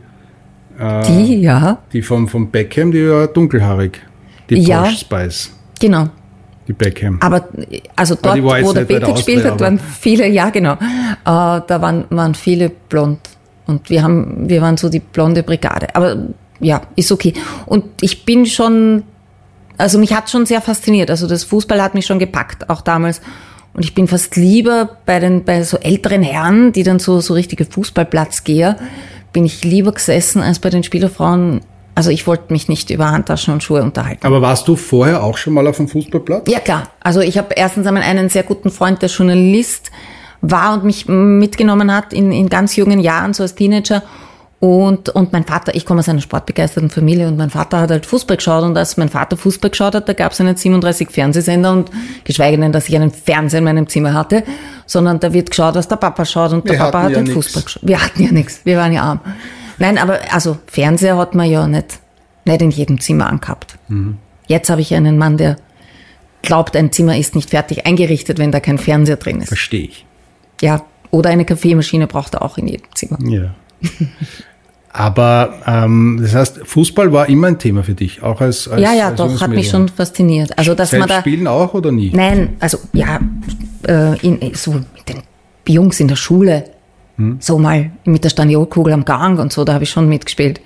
[1.06, 4.00] Die, ja, die vom, vom Beckham, die war dunkelhaarig.
[4.50, 4.82] Die Ja.
[4.82, 6.08] Posh Spice, genau.
[6.66, 7.18] die Beckham.
[7.20, 7.48] Aber
[7.94, 10.76] also dort, jetzt wo der Peter gespielt hat, waren viele, ja genau, äh,
[11.24, 13.18] da waren, waren viele blond.
[13.66, 15.94] Und wir haben, wir waren so die blonde Brigade.
[15.94, 16.16] Aber
[16.60, 17.32] ja, ist okay.
[17.66, 19.04] Und ich bin schon,
[19.78, 21.10] also mich hat schon sehr fasziniert.
[21.10, 23.20] Also das Fußball hat mich schon gepackt, auch damals.
[23.74, 27.34] Und ich bin fast lieber bei den, bei so älteren Herren, die dann so, so
[27.34, 28.78] richtige Fußballplatzgeher,
[29.32, 31.60] bin ich lieber gesessen als bei den Spielerfrauen.
[31.96, 34.24] Also ich wollte mich nicht über Handtaschen und Schuhe unterhalten.
[34.26, 36.48] Aber warst du vorher auch schon mal auf dem Fußballplatz?
[36.48, 36.84] Ja, klar.
[37.00, 39.90] Also ich habe erstens einmal einen sehr guten Freund, der Journalist
[40.40, 44.02] war und mich mitgenommen hat in, in ganz jungen Jahren, so als Teenager.
[44.64, 48.06] Und, und mein Vater, ich komme aus einer sportbegeisterten Familie und mein Vater hat halt
[48.06, 51.70] Fußball geschaut und als mein Vater Fußball geschaut hat, da gab es nicht 37 Fernsehsender
[51.70, 51.90] und
[52.24, 54.42] geschweige denn, dass ich einen Fernseher in meinem Zimmer hatte,
[54.86, 57.16] sondern da wird geschaut, was der Papa schaut und der Wir Papa hatten hat ja
[57.18, 57.34] halt nix.
[57.34, 57.82] Fußball geschaut.
[57.86, 59.20] Wir hatten ja nichts, wir waren ja arm.
[59.76, 61.98] Nein, aber also Fernseher hat man ja nicht,
[62.46, 63.76] nicht in jedem Zimmer angehabt.
[64.46, 65.58] Jetzt habe ich einen Mann, der
[66.40, 69.48] glaubt, ein Zimmer ist nicht fertig eingerichtet, wenn da kein Fernseher drin ist.
[69.48, 70.06] Verstehe ich.
[70.62, 73.18] Ja, oder eine Kaffeemaschine braucht er auch in jedem Zimmer.
[73.28, 73.54] Ja.
[74.96, 78.94] Aber ähm, das heißt, Fußball war immer ein Thema für dich, auch als, als Ja,
[78.94, 80.56] ja, als doch, hat mich schon fasziniert.
[80.56, 81.18] Also, dass man da.
[81.18, 82.12] spielen auch oder nie?
[82.14, 83.18] Nein, also ja,
[83.88, 85.22] äh, in, so mit den
[85.66, 86.64] Jungs in der Schule,
[87.40, 90.60] so mal mit der Staniolkugel am Gang und so, da habe ich schon mitgespielt.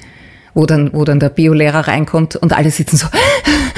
[0.55, 3.07] Wo dann, wo dann der Biolehrer reinkommt und alle sitzen so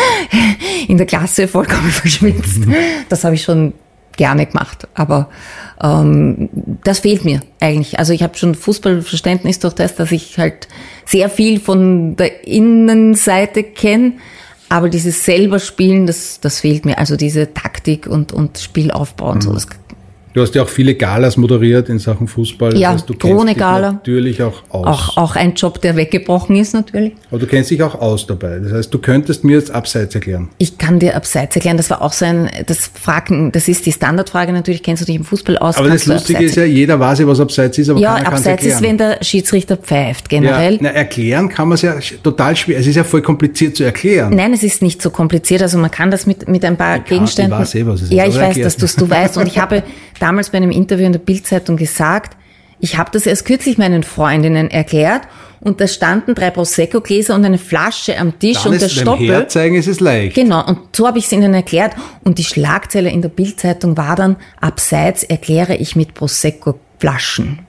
[0.89, 2.63] in der Klasse vollkommen verschwitzt.
[3.09, 3.75] Das habe ich schon
[4.17, 4.89] gerne gemacht.
[4.95, 5.29] Aber
[5.83, 6.49] ähm,
[6.85, 7.99] das fehlt mir eigentlich.
[7.99, 10.69] Also ich habe schon Fußballverständnis durch das, dass ich halt
[11.07, 14.13] sehr viel von der Innenseite kenne.
[14.69, 16.99] Aber dieses selber Spielen, das, das fehlt mir.
[16.99, 19.53] Also diese Taktik und, und Spielaufbau und so.
[19.53, 19.67] Das,
[20.33, 22.77] Du hast ja auch viele Galas moderiert in Sachen Fußball.
[22.79, 23.93] Ja, du kennst Krone Gala.
[23.93, 24.87] natürlich auch aus.
[24.87, 27.15] auch, auch ein Job, der weggebrochen ist natürlich.
[27.31, 28.61] Aber du kennst dich auch aus dabei.
[28.61, 30.49] Das heißt, du könntest mir jetzt abseits erklären.
[30.59, 33.93] Ich kann dir abseits erklären, das war auch so ein, das Fragen, das ist die
[33.93, 35.77] Standardfrage natürlich, kennst du dich im Fußball aus?
[35.77, 38.35] Aber das Lustige ist ja, jeder weiß ja, was abseits ist, aber Ja, keiner kann
[38.35, 40.79] es abseits ist, wenn der Schiedsrichter pfeift, ja, generell.
[40.81, 42.79] na, erklären kann man es ja total schwer.
[42.79, 44.35] Es ist ja voll kompliziert zu erklären.
[44.35, 45.63] Nein, es ist nicht so kompliziert.
[45.63, 47.59] Also man kann das mit, mit ein paar Kati Gegenständen.
[47.59, 49.37] weiß eh, was es ist, ja, ich weiß, dass du du weißt.
[49.37, 49.83] Und ich habe
[50.21, 52.37] damals bei einem Interview in der Bildzeitung gesagt,
[52.79, 55.23] ich habe das erst kürzlich meinen Freundinnen erklärt
[55.61, 59.29] und da standen drei Prosecco-Gläser und eine Flasche am Tisch Dann und der Stoppel.
[59.29, 60.35] Herzeigen ist es leicht.
[60.35, 61.95] Genau, und so habe ich es ihnen erklärt.
[62.25, 67.67] Und die Schlagzeile in der Bildzeitung war dann, abseits erkläre ich mit Prosecco-Flaschen.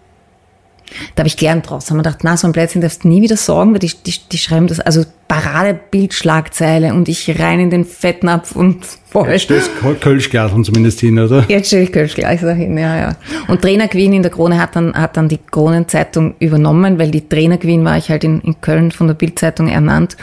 [1.15, 1.85] Da habe ich gelernt draus.
[1.85, 3.91] Da haben wir gedacht, na, so ein Blödsinn darfst du nie wieder sagen, weil die,
[4.05, 9.27] die, die schreiben das, also Paradebildschlagzeile und ich rein in den Fettnapf und voll.
[9.27, 11.45] Das Kölschglaseln zumindest hin, oder?
[11.47, 13.15] Jetzt stelle ich Kölsch gleich hin, ja, ja.
[13.47, 17.27] Und Trainer Queen in der Krone hat dann, hat dann die Kronenzeitung übernommen, weil die
[17.27, 20.17] Trainer Queen war ich halt in, in Köln von der Bildzeitung ernannt.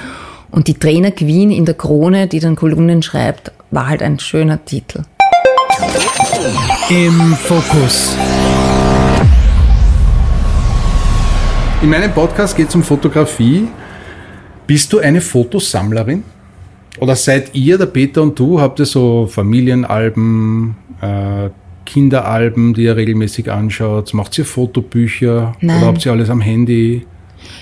[0.50, 4.64] Und die Trainer Queen in der Krone, die dann Kolumnen schreibt, war halt ein schöner
[4.64, 5.02] Titel.
[6.88, 8.16] Im Fokus.
[11.82, 13.68] In meinem Podcast geht es um Fotografie.
[14.66, 16.24] Bist du eine Fotosammlerin?
[17.00, 21.50] Oder seid ihr, der Peter und du, habt ihr so Familienalben, äh,
[21.84, 24.12] Kinderalben, die ihr regelmäßig anschaut?
[24.14, 25.54] Macht ihr Fotobücher?
[25.60, 25.78] Nein.
[25.78, 27.06] Oder habt ihr alles am Handy?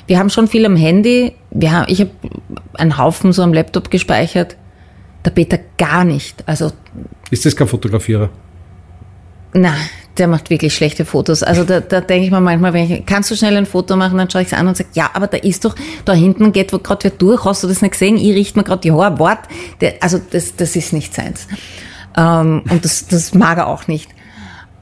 [0.06, 1.32] Wir haben schon viel am Handy.
[1.50, 2.10] Wir haben, ich habe
[2.74, 4.56] einen Haufen so am Laptop gespeichert.
[5.24, 6.42] Der Peter gar nicht.
[6.46, 6.72] Also
[7.30, 8.30] Ist das kein Fotografierer?
[9.52, 9.74] Na,
[10.18, 11.42] der macht wirklich schlechte Fotos.
[11.42, 14.18] Also da, da denke ich mir manchmal, wenn ich, kannst du schnell ein Foto machen,
[14.18, 16.70] dann schaue ich es an und sage, ja, aber da ist doch, da hinten geht
[16.70, 18.16] gerade wer durch, hast du das nicht gesehen?
[18.16, 19.40] Ich richte mir gerade die Haare, Wort.
[19.80, 21.46] Der, also das, das ist nicht seins.
[22.16, 24.10] Ähm, und das, das mag er auch nicht.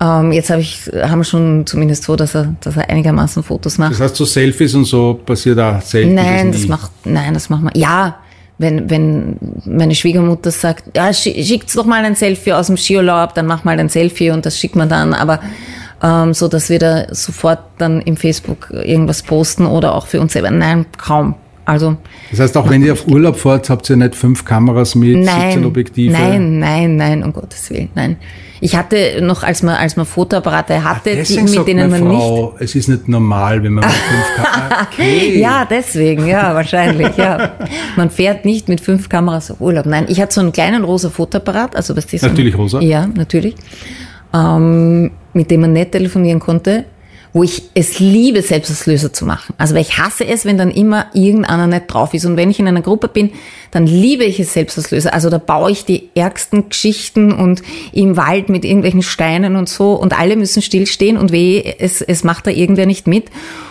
[0.00, 3.78] Ähm, jetzt habe ich, haben wir schon zumindest so, dass er, dass er einigermaßen Fotos
[3.78, 3.92] macht.
[3.92, 6.14] Das heißt, so Selfies und so passiert auch selten.
[6.14, 7.72] Nein, das macht, nein, das macht man.
[7.76, 8.18] Ja,
[8.58, 13.34] wenn, wenn meine Schwiegermutter sagt, ja, schi- schickt's doch mal ein Selfie aus dem Skiurlaub,
[13.34, 15.12] dann mach mal ein Selfie und das schickt man dann.
[15.12, 15.40] Aber
[16.02, 20.34] ähm, so, dass wir da sofort dann im Facebook irgendwas posten oder auch für uns
[20.34, 20.50] selber.
[20.50, 21.34] Nein, kaum,
[21.66, 21.96] Also
[22.30, 25.24] Das heißt, auch wenn ihr auf Urlaub fahrt, habt ihr nicht fünf Kameras mit, 17
[25.24, 26.12] nein, Objektive?
[26.12, 28.16] nein, nein, nein, um Gottes Willen, nein.
[28.60, 32.18] Ich hatte noch, als man, als man Fotoapparate hatte, die, Deswegen mit denen man nicht
[32.18, 34.86] Frau, es ist nicht normal, wenn man mit fünf Kameras...
[34.92, 35.38] Okay.
[35.38, 37.52] Ja, deswegen, ja, wahrscheinlich, ja.
[37.96, 39.86] Man fährt nicht mit fünf Kameras auf Urlaub.
[39.86, 42.80] Nein, ich hatte so einen kleinen rosa Fotoapparat, also was das so Natürlich rosa?
[42.80, 43.54] Ja, natürlich.
[44.32, 46.84] Ähm, mit dem man nicht telefonieren konnte,
[47.34, 49.54] wo ich es liebe, Selbstauslöser zu machen.
[49.58, 52.24] Also weil ich hasse es, wenn dann immer irgendeiner nicht drauf ist.
[52.24, 53.32] Und wenn ich in einer Gruppe bin,
[53.72, 55.12] dann liebe ich es Selbstauslöser.
[55.12, 57.62] Also da baue ich die ärgsten Geschichten und
[57.92, 62.22] im Wald mit irgendwelchen Steinen und so und alle müssen stillstehen und weh, es, es
[62.22, 63.24] macht da irgendwer nicht mit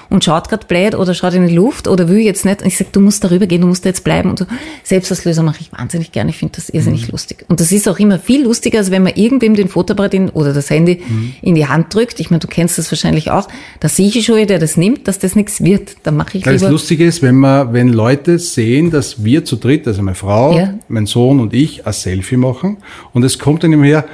[0.10, 2.62] und schaut gerade blöd oder schaut in die Luft oder will jetzt nicht.
[2.62, 4.30] Und ich sage, du musst darüber gehen, du musst da jetzt bleiben.
[4.30, 4.45] Und so.
[4.84, 6.30] Selbstauslöser mache ich wahnsinnig gerne.
[6.32, 7.45] Ich finde das irrsinnig lustig.
[7.47, 10.54] Und das ist auch immer viel lustiger, als wenn man irgendwem den Fotoapparat in, oder
[10.54, 11.01] das Handy
[11.41, 12.20] in die Hand drückt.
[12.20, 13.47] Ich meine, du kennst das wahrscheinlich auch.
[13.80, 15.95] Da sehe ich schon, der das nimmt, dass das nichts wird.
[16.04, 16.72] Dann mache ich Weil das lieber.
[16.72, 20.74] Lustige ist, wenn man, wenn Leute sehen, dass wir zu dritt, also meine Frau, Ja.
[20.88, 22.78] mein Sohn und ich, ein Selfie machen
[23.14, 24.06] und es kommt dann immer her,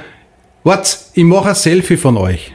[0.64, 2.52] what, ich mache ein Selfie von euch.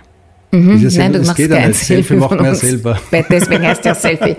[0.51, 0.67] Mhm.
[0.81, 1.79] Nein, selber- du das machst geht kein nicht.
[1.85, 2.97] Selfie macht man ja selber.
[3.29, 4.35] Deswegen heißt ja Selfie.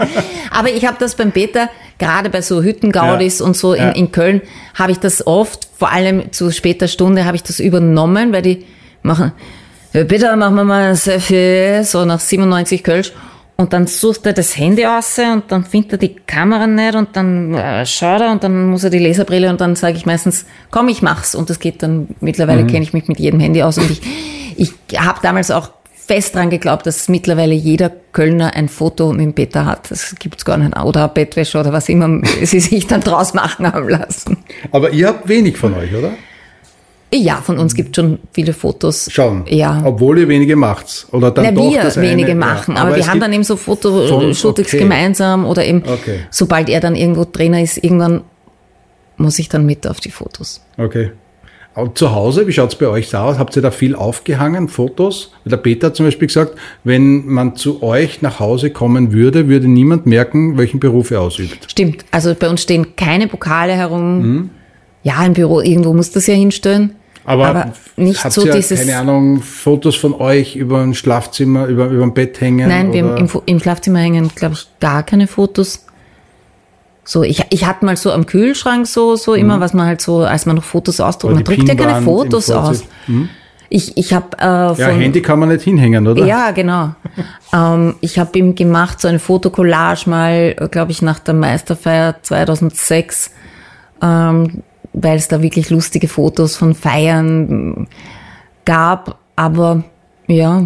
[0.50, 3.46] Aber ich habe das beim Peter, gerade bei so Hüttengaudis Ja.
[3.46, 3.90] und so in, Ja.
[3.90, 4.40] in Köln,
[4.74, 8.64] habe ich das oft, vor allem zu später Stunde, habe ich das übernommen, weil die
[9.02, 9.32] machen,
[9.92, 13.12] "Ja, Peter, machen wir mal ein Selfie, so nach 97 Kölsch.
[13.58, 17.16] Und dann sucht er das Handy aus und dann findet er die Kamera nicht und
[17.16, 20.44] dann äh, schaut er und dann muss er die Laserbrille und dann sage ich meistens,
[20.70, 21.34] komm, ich mach's.
[21.34, 22.66] Und das geht dann, mittlerweile Mhm.
[22.66, 24.02] kenne ich mich mit jedem Handy aus und ich,
[24.58, 25.70] ich habe damals auch
[26.06, 29.90] fest dran geglaubt, dass mittlerweile jeder Kölner ein Foto mit dem Peter hat.
[29.90, 30.78] Das gibt's gar nicht.
[30.78, 34.38] Oder Bettwäsche oder was immer sie sich dann draus machen haben lassen.
[34.70, 36.12] Aber ihr habt wenig von euch, oder?
[37.14, 39.08] Ja, von uns gibt schon viele Fotos.
[39.10, 39.44] Schauen.
[39.48, 39.80] Ja.
[39.84, 41.06] Obwohl ihr wenige macht's.
[41.12, 42.82] Oder dann Na, doch wir das wenige eine, machen, ja.
[42.82, 44.78] aber, wir es haben dann eben so Fotoshootings okay.
[44.78, 46.20] gemeinsam oder eben, Okay.
[46.30, 48.22] sobald er dann irgendwo Trainer ist, irgendwann
[49.16, 50.60] muss ich dann mit auf die Fotos.
[50.76, 51.12] Okay.
[51.92, 53.38] Zu Hause, wie schaut's bei euch da aus?
[53.38, 55.32] Habt ihr da viel aufgehangen, Fotos?
[55.44, 56.54] Der Peter hat zum Beispiel gesagt,
[56.84, 61.70] wenn man zu euch nach Hause kommen würde, würde niemand merken, welchen Beruf er ausübt.
[61.70, 62.06] Stimmt.
[62.10, 64.22] Also bei uns stehen keine Pokale herum.
[64.22, 64.50] Mhm.
[65.02, 66.94] Ja, im Büro, irgendwo muss das ja hinstellen.
[67.26, 68.78] Aber, nicht habt so ihr, dieses.
[68.78, 72.68] keine Ahnung, Fotos von euch über ein Schlafzimmer, über, über ein Bett hängen?
[72.68, 75.85] Nein, wir im, im Schlafzimmer hängen, glaube ich, gar keine Fotos.
[77.08, 80.24] So, ich, ich hatte mal so am Kühlschrank so, so immer, was man halt so,
[80.24, 81.34] als man noch Fotos ausdruckt.
[81.34, 81.46] Man Mhm.
[81.46, 82.82] drückt ja keine Fotos aus.
[83.06, 83.28] Mhm.
[83.68, 86.24] Ich, ich habe äh, von, Ja, Handy kann man nicht hinhängen, oder?
[86.26, 86.94] Ja, genau.
[87.52, 93.30] ähm, ich habe ihm gemacht so eine Fotokollage mal, glaube ich, nach der Meisterfeier 2006,
[94.02, 97.86] ähm, weil es da wirklich lustige Fotos von Feiern
[98.64, 99.18] gab.
[99.36, 99.84] Aber
[100.26, 100.64] ja,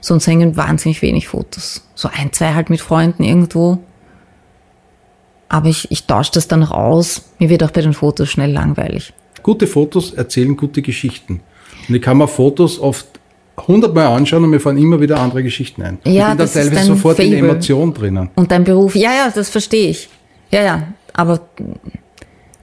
[0.00, 1.82] sonst hängen wahnsinnig wenig Fotos.
[1.94, 3.78] So ein, zwei halt mit Freunden irgendwo.
[5.48, 7.22] Aber ich, ich tausche das dann noch aus.
[7.38, 9.12] Mir wird auch bei den Fotos schnell langweilig.
[9.42, 11.40] Gute Fotos erzählen gute Geschichten.
[11.88, 13.06] Und ich kann mir Fotos oft
[13.66, 15.98] hundertmal anschauen und mir fallen immer wieder andere Geschichten ein.
[16.04, 17.50] Ja, ich bin da das ist teilweise sofort in Fable.
[17.50, 18.30] Emotion drinnen.
[18.34, 20.08] Und dein Beruf, ja, ja, das verstehe ich.
[20.50, 20.82] Ja, ja,
[21.12, 21.40] aber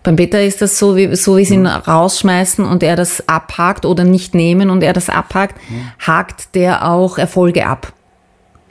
[0.03, 3.85] beim Peter ist das so, wie, so wie sie ihn rausschmeißen und er das abhakt
[3.85, 5.59] oder nicht nehmen und er das abhakt,
[5.99, 7.91] hakt der auch Erfolge ab.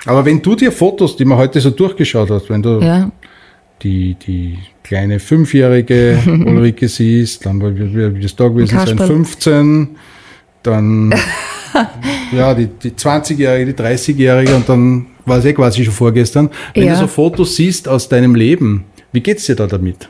[0.07, 3.11] Aber wenn du dir Fotos, die man heute so durchgeschaut hast, wenn du Ja,
[3.85, 9.07] die, die kleine fünfjährige Ulrike siehst, dann wie das da gewesen sein, Kasperl.
[9.09, 9.89] 15,
[10.63, 11.15] dann
[12.33, 16.51] ja, die, die 20-Jährige, die 30-Jährige und dann war es eh quasi schon vorgestern.
[16.75, 16.95] Wenn Ja.
[16.95, 20.09] du so Fotos siehst aus deinem Leben, wie geht's dir da damit?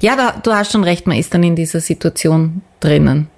[0.00, 3.28] ja da, du hast schon recht, man ist dann in dieser Situation drinnen.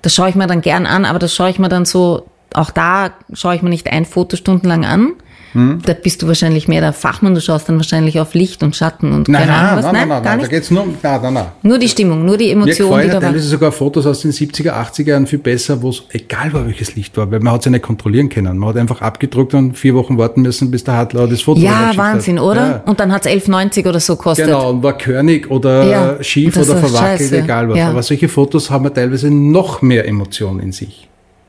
[0.00, 2.70] Das schaue ich mir dann gern an, aber das schaue ich mir dann so, auch
[2.70, 5.12] da schaue ich mir nicht ein Foto stundenlang an.
[5.52, 5.80] Hm?
[5.84, 9.12] Da bist du wahrscheinlich mehr der Fachmann, du schaust dann wahrscheinlich auf Licht und Schatten
[9.12, 9.84] und Nein, keine nein, Ahnung was.
[9.84, 10.50] nein, nein, nein, nein, da nicht.
[10.50, 11.46] geht's nur um, nein, nein, nein.
[11.62, 15.08] Nur die Stimmung, nur die Mir Emotion, gefallen teilweise sogar Fotos aus den 70er, 80er
[15.08, 17.70] Jahren viel besser, wo es egal war, welches Licht war, weil man hat es ja
[17.70, 18.56] nicht kontrollieren können.
[18.58, 21.88] Man hat einfach abgedruckt und vier Wochen warten müssen, bis der Hartler das Foto Ja,
[21.88, 21.96] hat.
[21.98, 22.66] Wahnsinn, oder?
[22.66, 22.82] Ja.
[22.86, 24.46] Und dann hat's 11,90 oder so kostet.
[24.46, 27.38] Genau, und war körnig oder Ja, schief oder verwackelt, scheiße.
[27.40, 27.76] egal was.
[27.78, 27.90] Ja.
[27.90, 31.08] Aber solche Fotos haben ja teilweise noch mehr Emotionen in sich.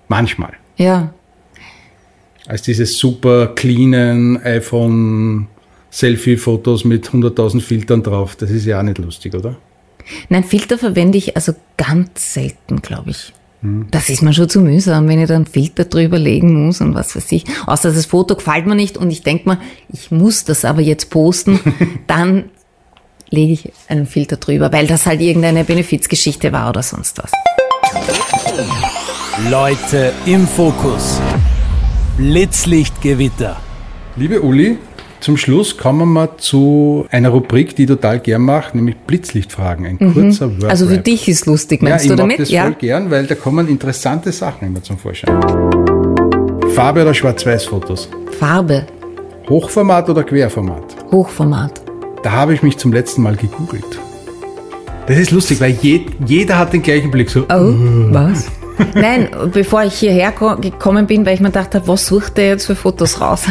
[0.10, 0.51] Manchmal.
[0.76, 1.12] Ja.
[2.47, 5.47] Als diese super cleanen iPhone
[5.91, 8.35] Selfie-Fotos mit 100.000 Filtern drauf.
[8.35, 9.55] Das ist ja auch nicht lustig, oder?
[10.29, 13.31] Nein, Filter verwende ich also ganz selten, glaube ich.
[13.61, 13.87] Hm.
[13.91, 17.15] Das ist mir schon zu mühsam, wenn ich dann Filter drüber legen muss und was
[17.15, 17.45] weiß ich.
[17.67, 19.59] Außer das Foto gefällt mir nicht und ich denke mir,
[19.91, 21.59] ich muss das aber jetzt posten,
[22.07, 22.45] dann
[23.29, 27.31] lege ich einen Filter drüber, weil das halt irgendeine Benefizgeschichte war oder sonst was.
[29.49, 31.19] Leute im Fokus.
[32.18, 33.57] Blitzlichtgewitter.
[34.16, 34.78] Liebe Uli,
[35.20, 39.86] Zum Schluss kommen wir zu einer Rubrik, die ich total gern mache, nämlich Blitzlichtfragen.
[39.86, 42.39] Ein kurzer Word Also für dich ist lustig, meinst ja, du ich damit?
[42.39, 45.34] Mag das voll gern, weil da kommen interessante Sachen immer zum Vorschein.
[46.76, 48.09] Farbe oder Schwarz-Weiß-Fotos?
[48.38, 48.86] Farbe,
[49.49, 50.95] Hochformat oder Querformat?
[51.11, 51.82] Hochformat.
[52.22, 53.99] Da habe ich mich zum letzten Mal gegoogelt.
[55.07, 57.30] Das ist lustig, weil je, jeder hat den gleichen Blick.
[57.30, 57.74] So, Oh,
[58.11, 58.47] was?
[58.95, 62.47] Nein, bevor ich hierher ko- gekommen bin, weil ich mir gedacht habe, was sucht der
[62.49, 63.43] jetzt für Fotos raus?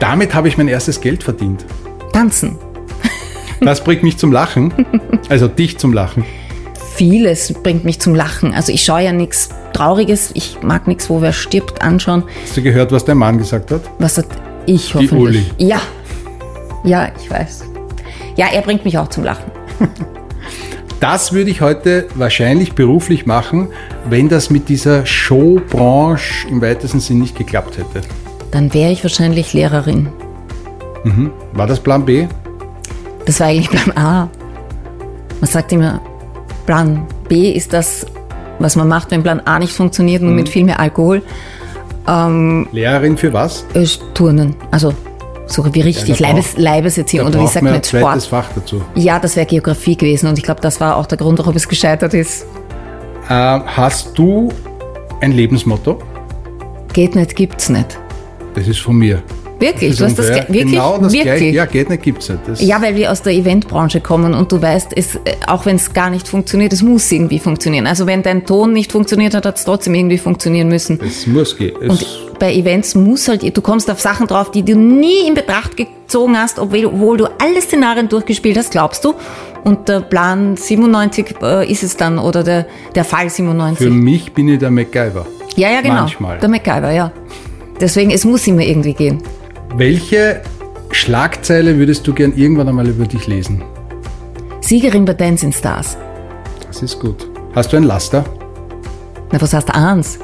[0.00, 1.64] damit habe ich mein erstes Geld verdient.
[2.12, 2.58] Tanzen.
[3.60, 4.72] Das bringt mich zum Lachen.
[5.28, 6.24] Also dich zum Lachen.
[6.96, 8.52] Vieles bringt mich zum Lachen.
[8.54, 12.24] Also ich schaue ja nichts Trauriges, ich mag nichts, wo wer stirbt, anschauen.
[12.42, 13.82] Hast du gehört, was dein Mann gesagt hat?
[13.98, 14.26] Was hat
[14.66, 15.12] ich hoffentlich?
[15.12, 15.44] Uli.
[15.58, 15.80] Ja.
[16.84, 17.64] Ja, ich weiß.
[18.36, 19.50] Ja, er bringt mich auch zum Lachen.
[21.00, 23.68] Das würde ich heute wahrscheinlich beruflich machen,
[24.08, 28.06] wenn das mit dieser Showbranche im weitesten Sinn nicht geklappt hätte.
[28.50, 30.08] Dann wäre ich wahrscheinlich Lehrerin.
[31.52, 32.26] War das Plan B?
[33.26, 34.28] Das war eigentlich Plan A.
[35.40, 36.00] Man sagt immer,
[36.64, 38.06] Plan B ist das,
[38.58, 41.22] was man macht, wenn Plan A nicht funktioniert, nur mit viel mehr Alkohol.
[42.72, 43.66] Lehrerin für was?
[43.74, 44.56] Äh, Turnen.
[44.70, 44.94] Also
[45.46, 48.22] so wie richtig, da Leibes, Leibeserziehung oder wie sagt man jetzt Sport.
[48.24, 48.82] Fach dazu.
[48.94, 51.68] Ja, das wäre Geografie gewesen und ich glaube, das war auch der Grund, warum es
[51.68, 52.46] gescheitert ist.
[53.28, 54.52] Äh, hast du
[55.20, 55.98] ein Lebensmotto?
[56.92, 57.98] Geht nicht, gibt's nicht.
[58.54, 59.22] Das ist von mir.
[59.58, 59.96] Wirklich?
[59.96, 60.66] Du Das hast das wirklich?
[60.66, 61.22] Genau das wirklich?
[61.22, 61.44] gleiche.
[61.46, 62.40] Ja, geht nicht, gibt's nicht.
[62.46, 65.76] Das Ja, weil wir aus der Eventbranche kommen und du weißt, es, äh, auch wenn
[65.76, 67.86] es gar nicht funktioniert, es muss irgendwie funktionieren.
[67.86, 71.00] Also wenn dein Ton nicht funktioniert hat, hat es trotzdem irgendwie funktionieren müssen.
[71.02, 71.74] es muss gehen.
[71.80, 72.06] Es, Und
[72.38, 76.36] bei Events muss halt, du kommst auf Sachen drauf, die du nie in Betracht gezogen
[76.36, 79.14] hast, obwohl, obwohl du alle Szenarien durchgespielt hast, glaubst du.
[79.64, 83.86] Und der Plan 97 äh, ist es dann oder der, der Fall 97.
[83.86, 85.26] für mich bin ich der MacGyver.
[85.56, 85.94] ja, ja, genau.
[85.94, 86.38] manchmal.
[86.38, 87.10] Der MacGyver, ja.
[87.80, 89.22] Deswegen, es muss immer irgendwie gehen.
[89.74, 90.42] Welche
[90.90, 93.62] Schlagzeile würdest du gern irgendwann einmal über dich lesen?
[94.60, 95.96] Siegerin bei Dancing Stars.
[96.66, 97.28] Das ist gut.
[97.54, 98.24] Hast du ein Laster?
[99.32, 100.18] Na, was heißt eins?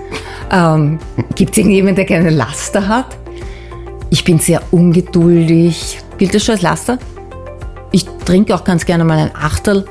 [0.51, 0.99] Ähm,
[1.35, 3.17] Gibt es irgendjemanden, der keine Laster hat?
[4.11, 5.99] Ich bin sehr ungeduldig.
[6.19, 6.99] Gilt das schon als Laster?
[7.91, 9.85] Ich trinke auch ganz gerne mal ein Achtel.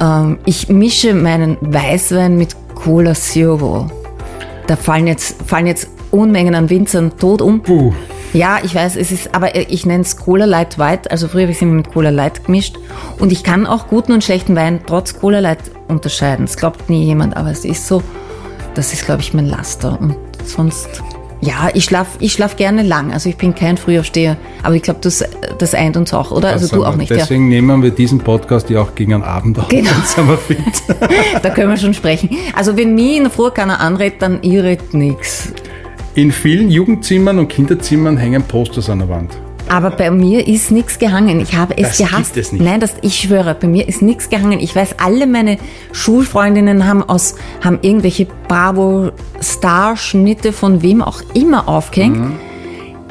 [0.00, 3.90] Ähm, ich mische meinen Weißwein mit Cola Zero.
[4.66, 7.62] Da fallen jetzt, fallen jetzt Unmengen an Winzern tot um.
[7.62, 7.92] Puh.
[8.32, 11.10] Ja, ich weiß, es ist, aber ich nenne es Cola Light White.
[11.10, 12.76] Also früher habe ich es immer mit Cola Light gemischt.
[13.18, 15.58] Und ich kann auch guten und schlechten Wein trotz Cola Light
[15.88, 16.46] unterscheiden.
[16.46, 18.02] Das glaubt nie jemand, aber es ist so.
[18.74, 19.98] Das ist, glaube ich, mein Laster.
[20.00, 21.02] Und sonst,
[21.40, 23.12] ja, ich schlaf, ich schlaf gerne lang.
[23.12, 24.36] Also ich bin kein Frühaufsteher.
[24.62, 25.24] Aber ich glaube, das,
[25.58, 26.50] das eint uns auch, oder?
[26.50, 27.16] Also du auch nicht, ja.
[27.16, 29.68] Deswegen nehmen wir diesen Podcast ja auch gegen einen Abend auf.
[29.68, 29.90] Genau.
[29.90, 30.58] Dann sind wir fit.
[31.42, 32.30] Da können wir schon sprechen.
[32.54, 35.52] Also wenn mich in der Früh keiner anredet, dann ich red nix.
[36.20, 39.38] In vielen Jugendzimmern und Kinderzimmern hängen Posters an der Wand.
[39.70, 41.40] Aber bei mir ist nichts gehangen.
[41.40, 42.34] Ich habe es Das gehasst.
[42.34, 42.62] gibt es nicht.
[42.62, 44.60] Nein, das, ich schwöre, bei mir ist nichts gehangen.
[44.60, 45.56] Ich weiß, alle meine
[45.92, 52.18] Schulfreundinnen haben aus, haben irgendwelche Bravo-Star-Schnitte von wem auch immer aufgehängt.
[52.18, 52.32] Mhm.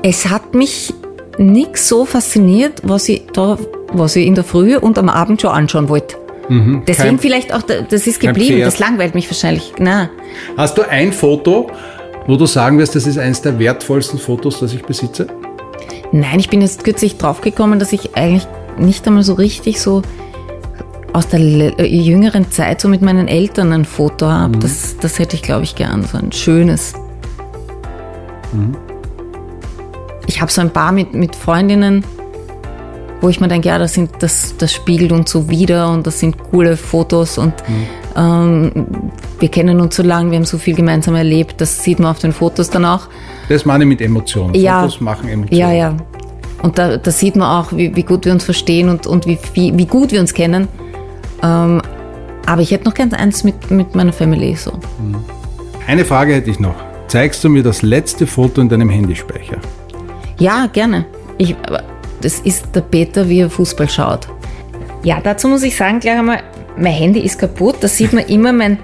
[0.03, 0.93] Es hat mich
[1.39, 3.57] nichts so fasziniert, was ich da,
[3.91, 6.15] was ich in der Früh und am Abend schon anschauen wollte.
[6.47, 6.85] Deswegen Mhm.
[6.85, 8.59] Kein- vielleicht auch, das ist geblieben.
[8.61, 9.73] Das langweilt mich wahrscheinlich.
[9.79, 10.11] Na,
[10.57, 11.71] Hast du ein Foto,
[12.29, 15.25] wo du sagen wirst, das ist eines der wertvollsten Fotos, das ich besitze?
[16.11, 20.03] Nein, ich bin jetzt kürzlich draufgekommen, dass ich eigentlich nicht einmal so richtig so
[21.11, 24.59] aus der äh, jüngeren Zeit so mit meinen Eltern ein Foto habe.
[24.59, 26.03] Das, das hätte ich, glaube ich, gern.
[26.03, 26.93] So ein schönes.
[30.27, 32.03] Ich habe so ein paar mit, mit Freundinnen,
[33.21, 36.19] wo ich mir denke, ja, das, sind, das, das spiegelt uns so wieder und das
[36.19, 37.53] sind coole Fotos und
[38.15, 38.71] ähm,
[39.39, 42.19] wir kennen uns so lange, wir haben so viel gemeinsam erlebt, das sieht man auf
[42.19, 43.07] den Fotos dann auch.
[43.49, 44.53] Das meine ich mit Emotionen.
[44.55, 44.81] Ja.
[44.81, 45.59] Fotos machen Emotionen.
[45.59, 45.97] Ja, ja.
[46.61, 49.37] Und da, da sieht man auch, wie, wie gut wir uns verstehen und, und wie,
[49.53, 50.67] wie, wie gut wir uns kennen.
[51.41, 51.81] Ähm,
[52.45, 54.73] aber ich hätte noch ganz eins mit, mit meiner Family so.
[55.87, 56.75] Eine Frage hätte ich noch.
[57.07, 59.57] Zeigst du mir das letzte Foto in deinem Handyspeicher?
[60.37, 61.05] Ja, gerne.
[61.37, 61.55] Ich,
[62.21, 64.27] das ist der Peter, wie er Fußball schaut.
[65.03, 66.39] Ja, dazu muss ich sagen, gleich einmal,
[66.77, 67.77] mein Handy ist kaputt.
[67.81, 68.77] Da sieht man immer mein,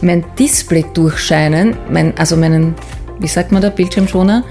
[0.00, 1.76] mein Display durchscheinen.
[1.90, 2.74] Mein, also meinen,
[3.18, 4.44] wie sagt man da, Bildschirmschoner?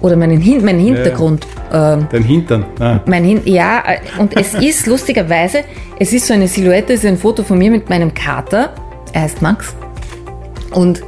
[0.00, 1.46] Oder meinen, Hin meinen Hintergrund.
[1.72, 2.64] ähm, Dein Hintern.
[2.80, 3.00] Ah.
[3.06, 5.60] Mein Hin ja, äh, und es ist lustigerweise,
[5.98, 8.74] es ist so eine Silhouette, es ist ein Foto von mir mit meinem Kater.
[9.12, 9.76] Er heißt Max.
[10.72, 11.02] Und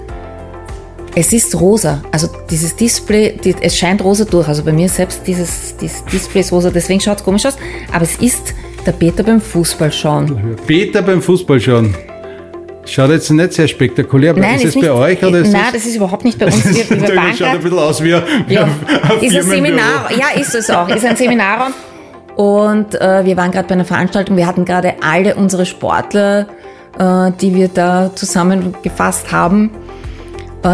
[1.14, 2.02] es ist rosa.
[2.10, 4.48] Also dieses Display, die, es scheint rosa durch.
[4.48, 7.56] Also bei mir selbst dieses, dieses Display ist rosa, deswegen schaut es komisch aus.
[7.92, 8.54] Aber es ist
[8.84, 10.56] der Peter beim Fußball schauen.
[10.66, 11.94] Peter beim Fußball schauen.
[12.86, 15.86] Schaut jetzt nicht sehr spektakulär, aber Nein, ist es bei euch oder ist Nein, das
[15.86, 16.64] ist überhaupt nicht bei uns.
[16.76, 19.42] Wir, wir das waren schaut ein bisschen aus wie, ein- wie ja, ein ist ein.
[19.42, 21.72] Seminar, ja, ist es auch, ist ein Seminarraum.
[22.36, 26.46] Und äh, wir waren gerade bei einer Veranstaltung, wir hatten gerade alle unsere Sportler,
[26.98, 29.70] äh, die wir da zusammengefasst haben,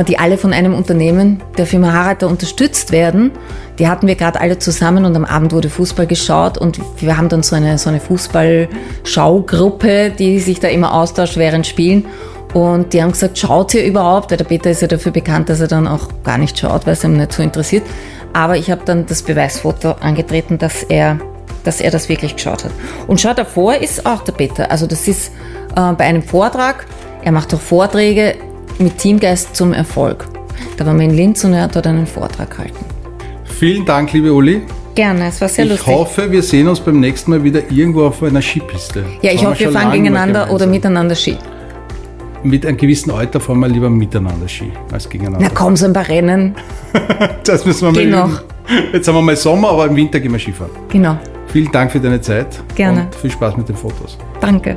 [0.07, 3.33] die alle von einem Unternehmen der Firma Harreiter unterstützt werden.
[3.79, 7.29] Die hatten wir gerade alle zusammen und am Abend wurde Fußball geschaut und wir haben
[7.29, 12.05] dann so eine, so eine Fußballschaugruppe, die sich da immer austauscht während Spielen.
[12.55, 14.31] Und die haben gesagt, schaut ihr überhaupt?
[14.31, 16.95] Weil der Peter ist ja dafür bekannt, dass er dann auch gar nicht schaut, weil
[16.95, 17.85] es ihm nicht so interessiert.
[18.33, 21.19] Aber ich habe dann das Beweisfoto angetreten, dass er,
[21.65, 22.73] dass er das wirklich geschaut hat.
[23.07, 24.71] Und schau, davor ist auch der Peter.
[24.71, 25.33] Also das ist
[25.77, 26.87] äh, bei einem Vortrag.
[27.23, 28.35] Er macht auch Vorträge
[28.81, 30.27] mit Teamgeist zum Erfolg.
[30.77, 32.85] Da waren wir in Linz und er hat dort einen Vortrag gehalten.
[33.45, 34.63] Vielen Dank, liebe Uli.
[34.95, 35.87] Gerne, es war sehr Ich lustig.
[35.95, 39.05] hoffe, wir sehen uns beim nächsten Mal wieder irgendwo auf einer Skipiste.
[39.23, 41.37] ja, ich hoffe, wir fahren mal gegeneinander oder miteinander Ski.
[42.43, 45.47] Mit einem gewissen Alter fahren wir lieber miteinander Ski als gegeneinander.
[45.49, 46.55] Na komm, so ein paar Rennen.
[47.45, 48.11] das müssen wir mal Geh üben.
[48.13, 48.43] noch.
[48.93, 50.71] Jetzt haben wir mal Sommer, aber im Winter gehen wir Skifahren.
[50.89, 51.19] Genau.
[51.49, 52.63] Vielen Dank für deine Zeit.
[52.77, 53.03] Gerne.
[53.03, 54.17] Und viel Spaß mit den Fotos.
[54.41, 54.77] Danke.